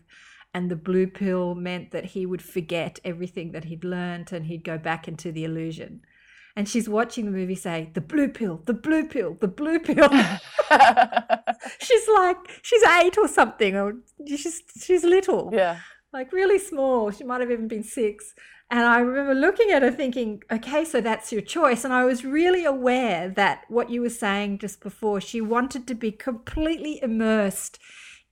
[0.53, 4.63] And the blue pill meant that he would forget everything that he'd learned and he'd
[4.63, 6.01] go back into the illusion.
[6.55, 10.09] And she's watching the movie say, the blue pill, the blue pill, the blue pill.
[11.79, 13.93] she's like, she's eight or something, or
[14.25, 15.79] she's, she's little yeah
[16.13, 17.11] like really small.
[17.11, 18.33] She might have even been six.
[18.69, 21.85] And I remember looking at her thinking, okay, so that's your choice.
[21.85, 25.95] And I was really aware that what you were saying just before, she wanted to
[25.95, 27.79] be completely immersed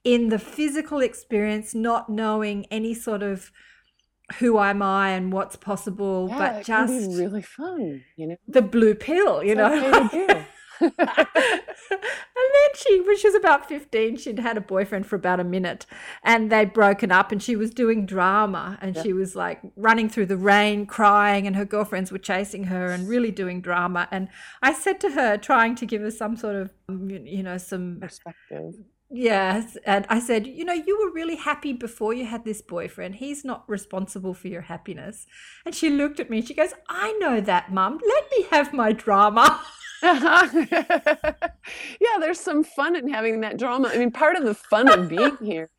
[0.03, 3.51] in the physical experience, not knowing any sort of
[4.39, 8.95] who am I and what's possible, yeah, but just really fun you know the blue
[8.95, 10.09] pill, you know?
[10.81, 10.95] okay to
[11.35, 11.61] do.
[11.91, 15.43] and then she, when she was about 15, she'd had a boyfriend for about a
[15.43, 15.85] minute
[16.23, 19.03] and they'd broken up and she was doing drama and Yeah.
[19.03, 23.07] she was like running through the rain, crying, and her girlfriends were chasing her and
[23.07, 24.07] really doing drama.
[24.11, 24.29] And
[24.61, 27.57] I said to her, trying to give her some sort of, um, you you know,
[27.57, 28.73] some Perspective.
[29.11, 29.77] Yes.
[29.85, 33.15] And I said, you know, you were really happy before you had this boyfriend.
[33.15, 35.27] He's not responsible for your happiness.
[35.65, 36.39] And she looked at me.
[36.39, 37.99] and She goes, I know that, mum.
[38.05, 39.61] Let me have my drama.
[40.03, 43.89] yeah, there's some fun in having that drama.
[43.93, 45.69] I mean, part of the fun of being here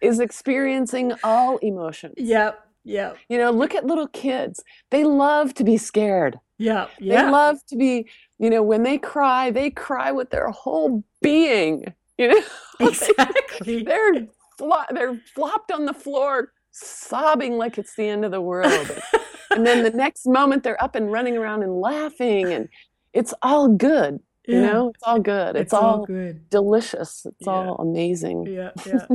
[0.00, 2.14] is experiencing all emotions.
[2.16, 2.60] Yep.
[2.84, 3.16] Yep.
[3.28, 4.62] You know, look at little kids.
[4.90, 6.38] They love to be scared.
[6.58, 6.90] Yep.
[7.00, 8.08] They love to be,
[8.38, 11.92] you know, when they cry, they cry with their whole being.
[12.18, 12.40] You know,
[12.88, 13.82] Exactly.
[13.82, 18.90] they're flo- they're flopped on the floor, sobbing like it's the end of the world.
[19.50, 22.70] and then the next moment, they're up and running around and laughing, and
[23.20, 24.20] it's all good.
[24.48, 25.56] You know, it's all good.
[25.56, 26.48] It's, all, good.
[26.50, 27.26] delicious.
[27.30, 27.52] It's Yeah.
[27.52, 28.46] all amazing.
[28.46, 29.06] Yeah, yeah.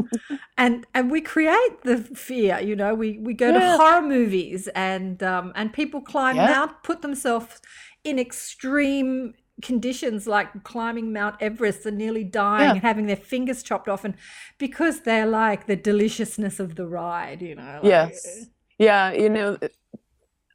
[0.57, 1.97] and and we create the
[2.27, 2.93] fear, you know.
[2.93, 6.47] We we go to horror movies and um and people climb Yeah.
[6.51, 7.61] Mount, put themselves
[8.03, 12.71] in extreme conditions like climbing Mount Everest and nearly dying Yeah.
[12.71, 14.15] and having their fingers chopped off and
[14.57, 17.79] because they're like the deliciousness of the ride, you know.
[17.81, 18.47] like, Yes.
[18.77, 19.57] Yeah, you know,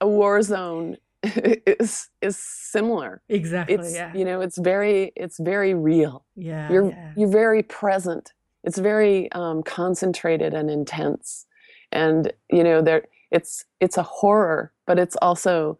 [0.03, 0.97] a war zone
[1.66, 3.22] is is similar.
[3.29, 3.77] Exactly.
[3.77, 4.12] It's yeah.
[4.14, 6.24] you know, it's very it's very real.
[6.35, 6.70] yeah.
[6.70, 7.12] You're yeah.
[7.16, 8.33] you're very present.
[8.64, 11.47] It's very um, concentrated and intense,
[11.93, 15.79] and you know there it's it's a horror, but it's also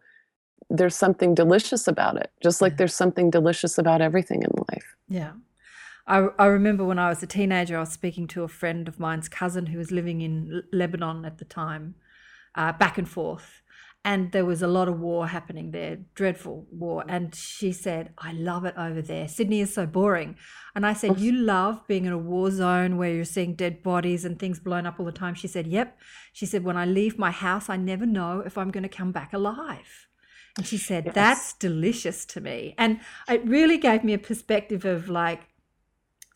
[0.69, 2.31] there's something delicious about it.
[2.41, 2.77] Just like Yeah.
[2.77, 4.95] there's something delicious about everything in life.
[5.07, 5.31] Yeah.
[6.07, 8.99] I, I remember when I was a teenager, I was speaking to a friend of
[8.99, 11.95] mine's cousin who was living in Lebanon at the time,
[12.55, 13.61] uh, back and forth.
[14.07, 17.03] And there was a lot of war happening there, dreadful war.
[17.03, 17.13] Mm.
[17.13, 19.27] And she said, I love it over there.
[19.27, 20.37] Sydney is so boring.
[20.73, 24.23] And I said, You love being in a war zone where you're seeing dead bodies
[24.23, 25.35] and things blown up all the time.
[25.35, 25.99] She said, Yep.
[26.31, 29.11] She said, When I leave my house, I never know if I'm going to come
[29.11, 30.07] back alive.
[30.55, 31.15] And she said, Yes.
[31.15, 32.75] That's delicious to me.
[32.77, 35.41] And it really gave me a perspective of like,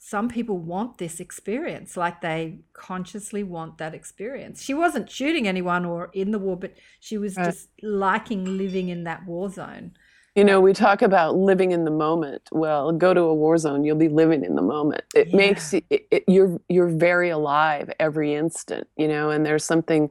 [0.03, 4.63] some people want this experience, like they consciously want that experience.
[4.63, 7.45] She wasn't shooting anyone or in the war, but she was Right.
[7.45, 9.91] just liking living in that war zone.
[10.33, 12.49] You know, we talk about living in the moment.
[12.51, 15.03] Well, go to a war zone, you'll be living in the moment.
[15.13, 20.09] It makes it, it, you're you're very alive every instant, you know, and there's something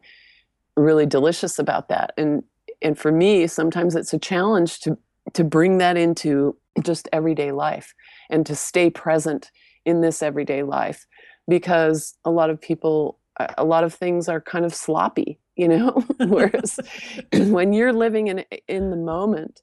[0.76, 2.14] really delicious about that.
[2.16, 2.44] And
[2.80, 4.96] and for me, sometimes it's a challenge to
[5.32, 7.92] to bring that into just everyday life
[8.30, 9.50] and to stay present
[9.84, 11.06] in this everyday life
[11.48, 13.18] because a lot of people
[13.56, 16.78] a- lot of things are kind of sloppy, you know, whereas
[17.32, 19.62] when you're living in in the moment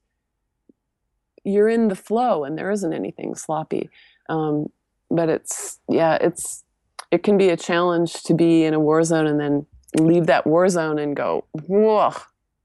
[1.43, 3.89] you're in the flow and there isn't anything sloppy.
[4.28, 4.68] Um,
[5.09, 6.63] but it's yeah it's
[7.11, 9.65] it can be a challenge to be in a war zone and then
[9.95, 12.13] leave that war zone and go whoa.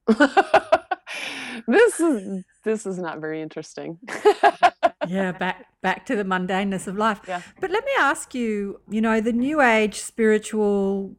[1.69, 3.99] This is this is not very interesting
[5.09, 7.21] yeah, back back to the mundaneness of life.
[7.27, 7.43] Yeah.
[7.61, 11.17] But let me ask you, you know, the new age spiritual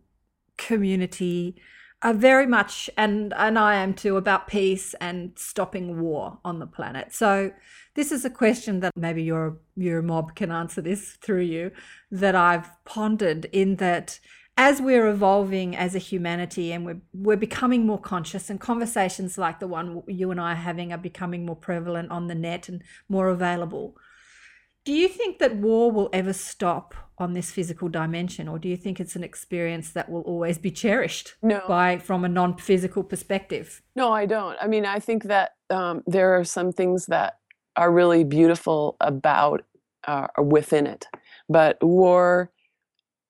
[0.57, 1.55] community
[2.01, 6.67] are very much and and I am too about peace and stopping war on the
[6.67, 7.13] planet.
[7.13, 7.51] So
[7.95, 11.71] this is a question that maybe your your mob can answer this through you
[12.11, 14.19] that I've pondered in that
[14.57, 19.59] as we're evolving as a humanity and we're we're becoming more conscious and conversations like
[19.59, 22.83] the one you and I are having are becoming more prevalent on the net and
[23.09, 23.97] more available.
[24.85, 28.77] Do you think that war will ever stop on this physical dimension or do you
[28.77, 33.81] think it's an experience that will always be cherished no by from a non-physical perspective?
[33.95, 34.57] No, I don't.
[34.61, 37.39] I mean, I think that um, there are some things that
[37.75, 39.63] are really beautiful about
[40.05, 41.07] uh, or within it,
[41.49, 42.51] but war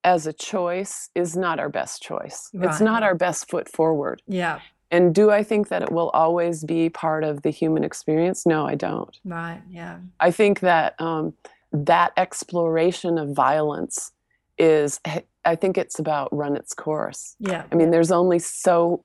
[0.03, 2.49] as a choice is not our best choice.
[2.53, 2.69] Right.
[2.69, 4.21] It's not our best foot forward.
[4.27, 4.59] Yeah,
[4.91, 8.45] And do I think that it will always be part of the human experience?
[8.45, 9.17] No, I don't.
[9.23, 9.61] right.
[9.69, 9.99] Yeah.
[10.19, 11.33] I think that um,
[11.71, 14.11] that exploration of violence
[14.57, 14.99] is,
[15.45, 17.35] I think it's about run its course.
[17.39, 17.63] Yeah.
[17.71, 19.03] I mean, there's only so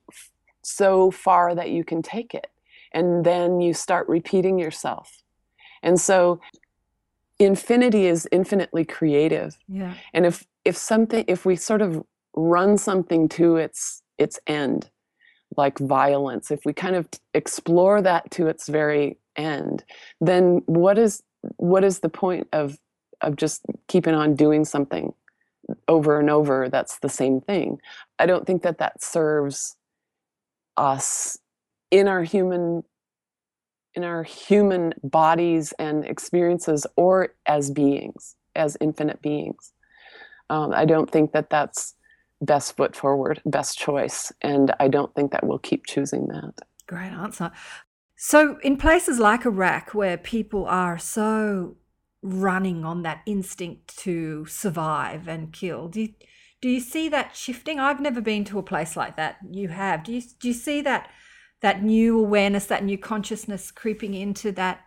[0.61, 2.47] so far that you can take it,
[2.91, 5.23] and then you start repeating yourself.
[5.81, 6.39] And so,
[7.39, 9.57] infinity is infinitely creative.
[9.67, 9.93] Yeah.
[10.13, 12.03] And if if something, if we sort of
[12.35, 14.89] run something to its its end,
[15.57, 19.83] like violence, if we kind of explore that to its very end,
[20.21, 21.23] then what is
[21.57, 22.77] what is the point of
[23.21, 25.13] of just keeping on doing something
[25.87, 27.77] over and over that's the same thing
[28.17, 29.75] i don't think that that serves
[30.77, 31.37] us
[31.91, 32.83] in our human
[33.95, 39.73] in our human bodies and experiences or as beings as infinite beings
[40.49, 41.95] um, i don't think that that's
[42.41, 46.53] best foot forward best choice and i don't think that we'll keep choosing that
[46.89, 47.51] Great answer.
[48.15, 51.75] So, in places like Iraq, where people are so
[52.23, 56.13] running on that instinct to survive and kill, do you,
[56.61, 57.79] do you see that shifting?
[57.79, 59.37] I've never been to a place like that.
[59.51, 60.03] You have.
[60.03, 61.11] Do you do you see that
[61.61, 64.81] that new awareness, that new consciousness creeping into that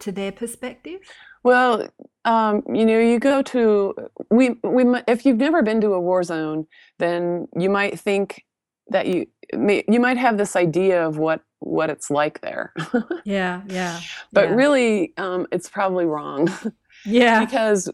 [0.00, 1.00] to their perspective?
[1.44, 1.88] Well,
[2.24, 3.94] um, you know, you go to
[4.30, 6.66] we we if you've never been to a war zone,
[6.98, 8.44] then you might think
[8.88, 12.72] that you may, you might have this idea of what what it's like there,
[13.24, 14.00] Yeah, yeah.
[14.32, 14.54] but yeah.
[14.54, 16.48] really, um, it's probably wrong
[17.06, 17.90] yeah, because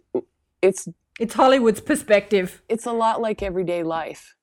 [0.62, 0.89] it's
[1.21, 2.62] it's Hollywood's perspective.
[2.69, 4.35] it's a lot like everyday life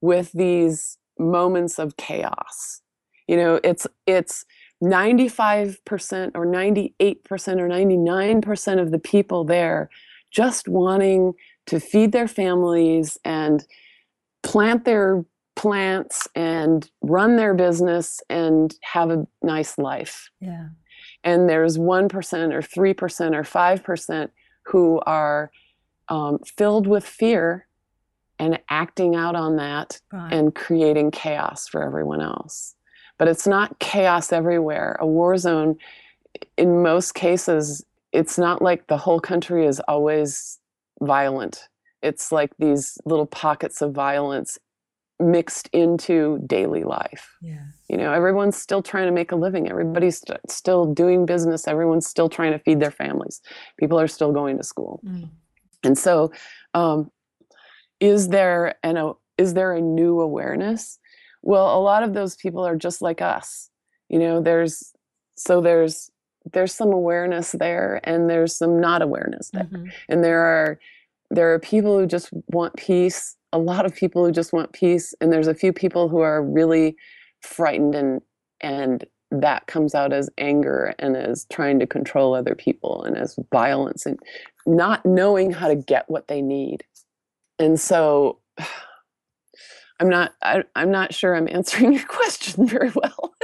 [0.00, 2.82] with these moments of chaos.
[3.30, 4.44] You know, it's it's
[4.82, 6.90] 95% or 98%
[7.30, 9.88] or 99% of the people there
[10.32, 11.34] just wanting
[11.66, 13.64] to feed their families and
[14.42, 15.24] plant their
[15.54, 20.70] plants and run their business and have a nice life Yeah,
[21.22, 22.12] and there's 1%
[22.52, 24.30] or 3% or 5%
[24.64, 25.52] who are
[26.08, 27.68] um, filled with fear
[28.40, 30.32] and acting out on that right.
[30.32, 32.74] and creating chaos for everyone else.
[33.20, 34.96] But it's not chaos everywhere.
[34.98, 35.76] A war zone,
[36.56, 40.58] in most cases, it's not like the whole country is always
[41.02, 41.68] violent.
[42.02, 44.58] It's like these little pockets of violence
[45.18, 47.36] mixed into daily life.
[47.42, 49.68] Yeah, you know everyone's still trying to make a living.
[49.68, 51.68] Everybody's st- still doing business.
[51.68, 53.42] Everyone's still trying to feed their families.
[53.78, 55.02] People are still going to school.
[55.04, 55.28] Mm.
[55.84, 56.32] and so
[56.72, 57.10] um,
[58.00, 60.98] is there an a, is there a new awareness
[61.42, 63.70] well a lot of those people are just like us
[64.08, 64.92] you know there's
[65.36, 66.10] so there's
[66.52, 69.90] there's some awareness there and there's some not awareness there Mhm.
[70.08, 70.78] and there are
[71.30, 75.14] there are people who just want peace a lot of people who just want peace
[75.20, 76.96] and there's a few people who are really
[77.42, 78.20] frightened and
[78.60, 83.38] and that comes out as anger and as trying to control other people and as
[83.52, 84.18] violence and
[84.66, 86.82] not knowing how to get what they need
[87.58, 88.38] and so
[90.00, 93.34] i'm not I, i'm not sure i'm answering your question very well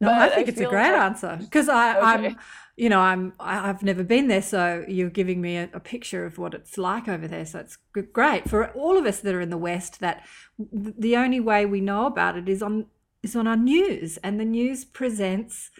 [0.00, 2.26] No, I think it's a great like- answer because I, Okay.
[2.28, 2.36] I'm,
[2.76, 6.24] you know, I'm, I- I've never been there, so you're giving me a, a picture
[6.26, 7.46] of what it's like over there.
[7.46, 7.76] So it's
[8.12, 10.00] great for all of us that are in the West.
[10.00, 10.24] That
[10.58, 12.86] the only way we know about it is on
[13.22, 15.70] is on our news, and the news presents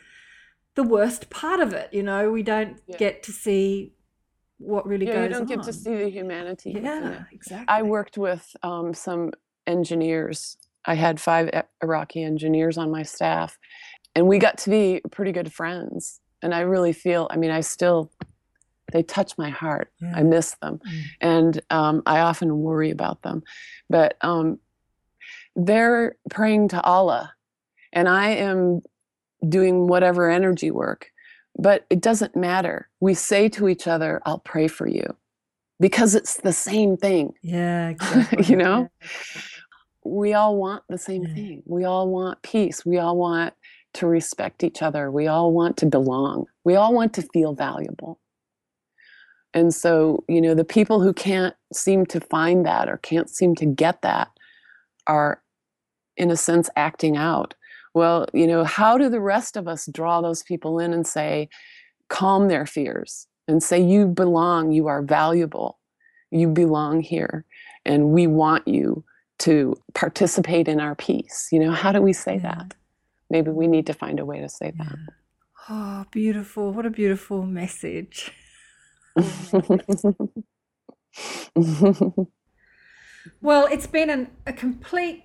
[0.77, 1.93] the worst part of it.
[1.93, 2.99] You know, we don't Yeah.
[2.99, 3.95] get to see
[4.59, 5.25] what really yeah, goes on.
[5.25, 5.57] you don't on.
[5.57, 7.67] get to see the humanity yeah, exactly.
[7.69, 9.33] I worked with um, some
[9.67, 10.57] engineers.
[10.85, 11.51] I had five
[11.83, 13.59] Iraqi engineers on my staff,
[14.15, 16.21] and we got to be pretty good friends.
[16.43, 18.11] And I really feel, I mean, I still,
[18.93, 19.93] they touch my heart.
[20.01, 20.13] Yeah.
[20.17, 20.81] I miss them.
[20.87, 21.03] Mm.
[21.21, 23.43] And um, I often worry about them.
[23.89, 24.59] But um,
[25.55, 27.33] they're praying to Allah,
[27.93, 28.83] and I am
[29.49, 31.11] doing whatever energy work.
[31.59, 32.89] But it doesn't matter.
[33.01, 35.17] We say to each other, I'll pray for you
[35.79, 38.45] because it's the same thing Yeah, exactly.
[38.47, 38.89] you know
[40.05, 41.35] we all want the same Yeah.
[41.35, 41.63] thing.
[41.67, 42.85] We all want peace.
[42.85, 43.55] We all want
[43.95, 45.11] to respect each other.
[45.11, 46.47] We all want to belong.
[46.65, 48.19] We all want to feel valuable.
[49.55, 53.55] And so you know the people who can't seem to find that or can't seem
[53.57, 54.31] to get that
[55.07, 55.43] are
[56.17, 57.55] in a sense acting out.
[57.95, 61.51] Well you know how do the rest of us draw those people in and say
[62.09, 64.73] calm their fears and say you belong.
[64.73, 65.79] You are valuable.
[66.31, 67.45] You belong here
[67.85, 69.05] and we want you
[69.47, 72.43] to participate in our peace you know how do we say Yeah.
[72.55, 72.69] that
[73.35, 74.95] maybe we need to find a way to say Yeah.
[75.71, 76.73] Oh, beautiful.
[76.73, 78.33] What a beautiful message.
[83.41, 85.25] Well, it's been an, a complete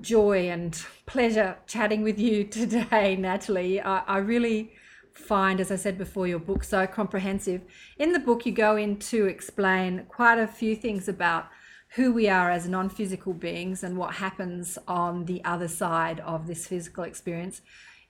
[0.00, 3.80] joy and pleasure chatting with you today, Natalie.
[3.80, 4.72] I, I really
[5.12, 7.60] find, as I said before, your book so comprehensive.
[7.98, 11.46] In the book, you go in to explain quite a few things about
[11.94, 16.46] who we are as non physical beings and what happens on the other side of
[16.46, 17.62] this physical experience.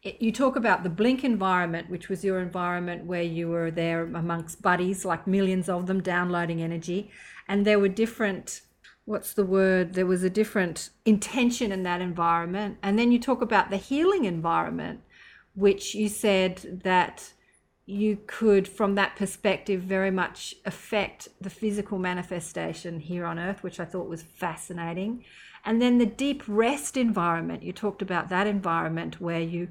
[0.02, 4.04] It, you talk about the blink environment, which was your environment where you were there
[4.04, 7.10] amongst buddies, like millions of them downloading energy.
[7.48, 8.62] And there were different
[9.06, 13.40] what's the word there was a different intention in that environment and then you talk
[13.40, 15.00] about the healing environment
[15.54, 17.32] which you said that
[17.88, 23.78] you could from that perspective very much affect the physical manifestation here on earth which
[23.78, 25.24] i thought was fascinating
[25.64, 29.68] and then the deep rest environment you talked about that environment where you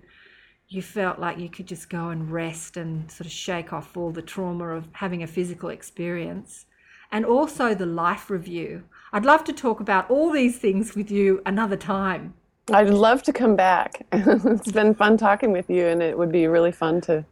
[0.68, 4.11] you felt like you could just go and rest and sort of shake off all
[4.11, 6.66] the trauma of having a physical experience.
[7.11, 8.84] And also the life review.
[9.13, 12.34] I'd love to talk about all these things with you another time.
[12.74, 14.05] I'd love to come back.
[14.11, 17.24] it's been fun talking with you, and it would be really fun to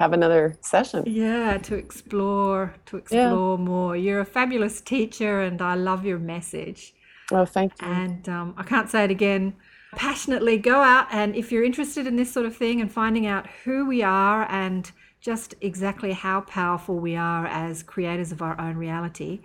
[0.00, 1.04] have another session.
[1.06, 3.64] Yeah, to explore, to explore yeah.
[3.64, 3.94] more.
[3.94, 6.94] You're a fabulous teacher, and I love your message.
[7.30, 7.86] Oh, thank you.
[7.86, 9.54] And um, I can't say it again.
[9.94, 13.46] Passionately go out, and if you're interested in this sort of thing and finding out
[13.64, 14.90] who we are and
[15.20, 19.40] just exactly how powerful we are as creators of our own reality,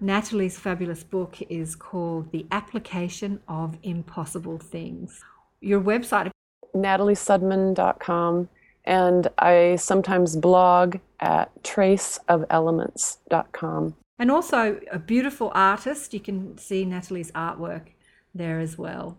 [0.00, 5.20] Natalie's fabulous book is called The Application of Impossible Things.
[5.60, 6.30] Your website,
[6.76, 8.48] nataliesudman.com
[8.84, 13.94] and I sometimes blog at traceofelements.com.
[14.18, 16.12] And also a beautiful artist.
[16.12, 17.86] You can see Natalie's artwork
[18.34, 19.16] there as well.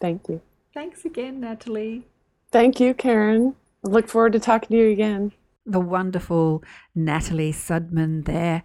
[0.00, 0.40] Thank you.
[0.72, 2.06] Thanks again, Natalie.
[2.52, 3.56] Thank you, Karen.
[3.84, 5.32] I look forward to talking to you again.
[5.66, 6.62] The wonderful
[6.94, 8.62] Natalie Sudman there.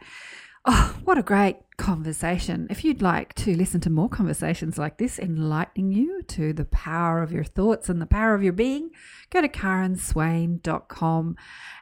[0.65, 2.67] Oh, what a great conversation.
[2.69, 7.21] If you'd like to listen to more conversations like this, enlightening you to the power
[7.21, 8.91] of your thoughts and the power of your being,
[9.29, 11.35] go to karenswain.com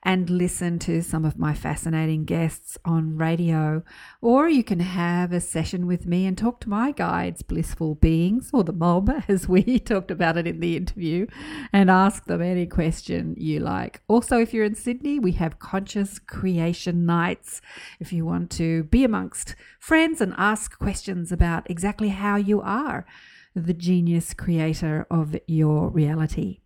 [0.04, 3.84] and listen to some of my fascinating guests on radio.
[4.22, 8.50] Or you can have a session with me and talk to my guides, blissful beings,
[8.54, 11.28] or the mob, as we talked about it in the interview,
[11.72, 14.02] and ask them any question you like.
[14.08, 17.62] Also, if you're in Sydney, we have conscious creation nights.
[18.00, 23.06] If you want to be amongst friends and ask questions about exactly how you are
[23.54, 26.62] the genius creator of your reality.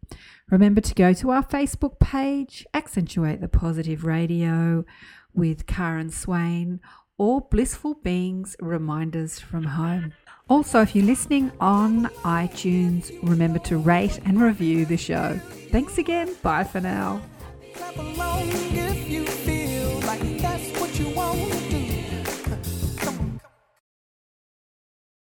[0.51, 4.85] Remember to go to our Facebook page, Accentuate the Positive Radio
[5.33, 6.79] with Karen Swain,
[7.17, 10.13] or Blissful Beings Reminders from Home.
[10.47, 15.39] Also, if you're listening on iTunes, remember to rate and review the show.
[15.71, 16.35] Thanks again.
[16.43, 17.19] Bye for now.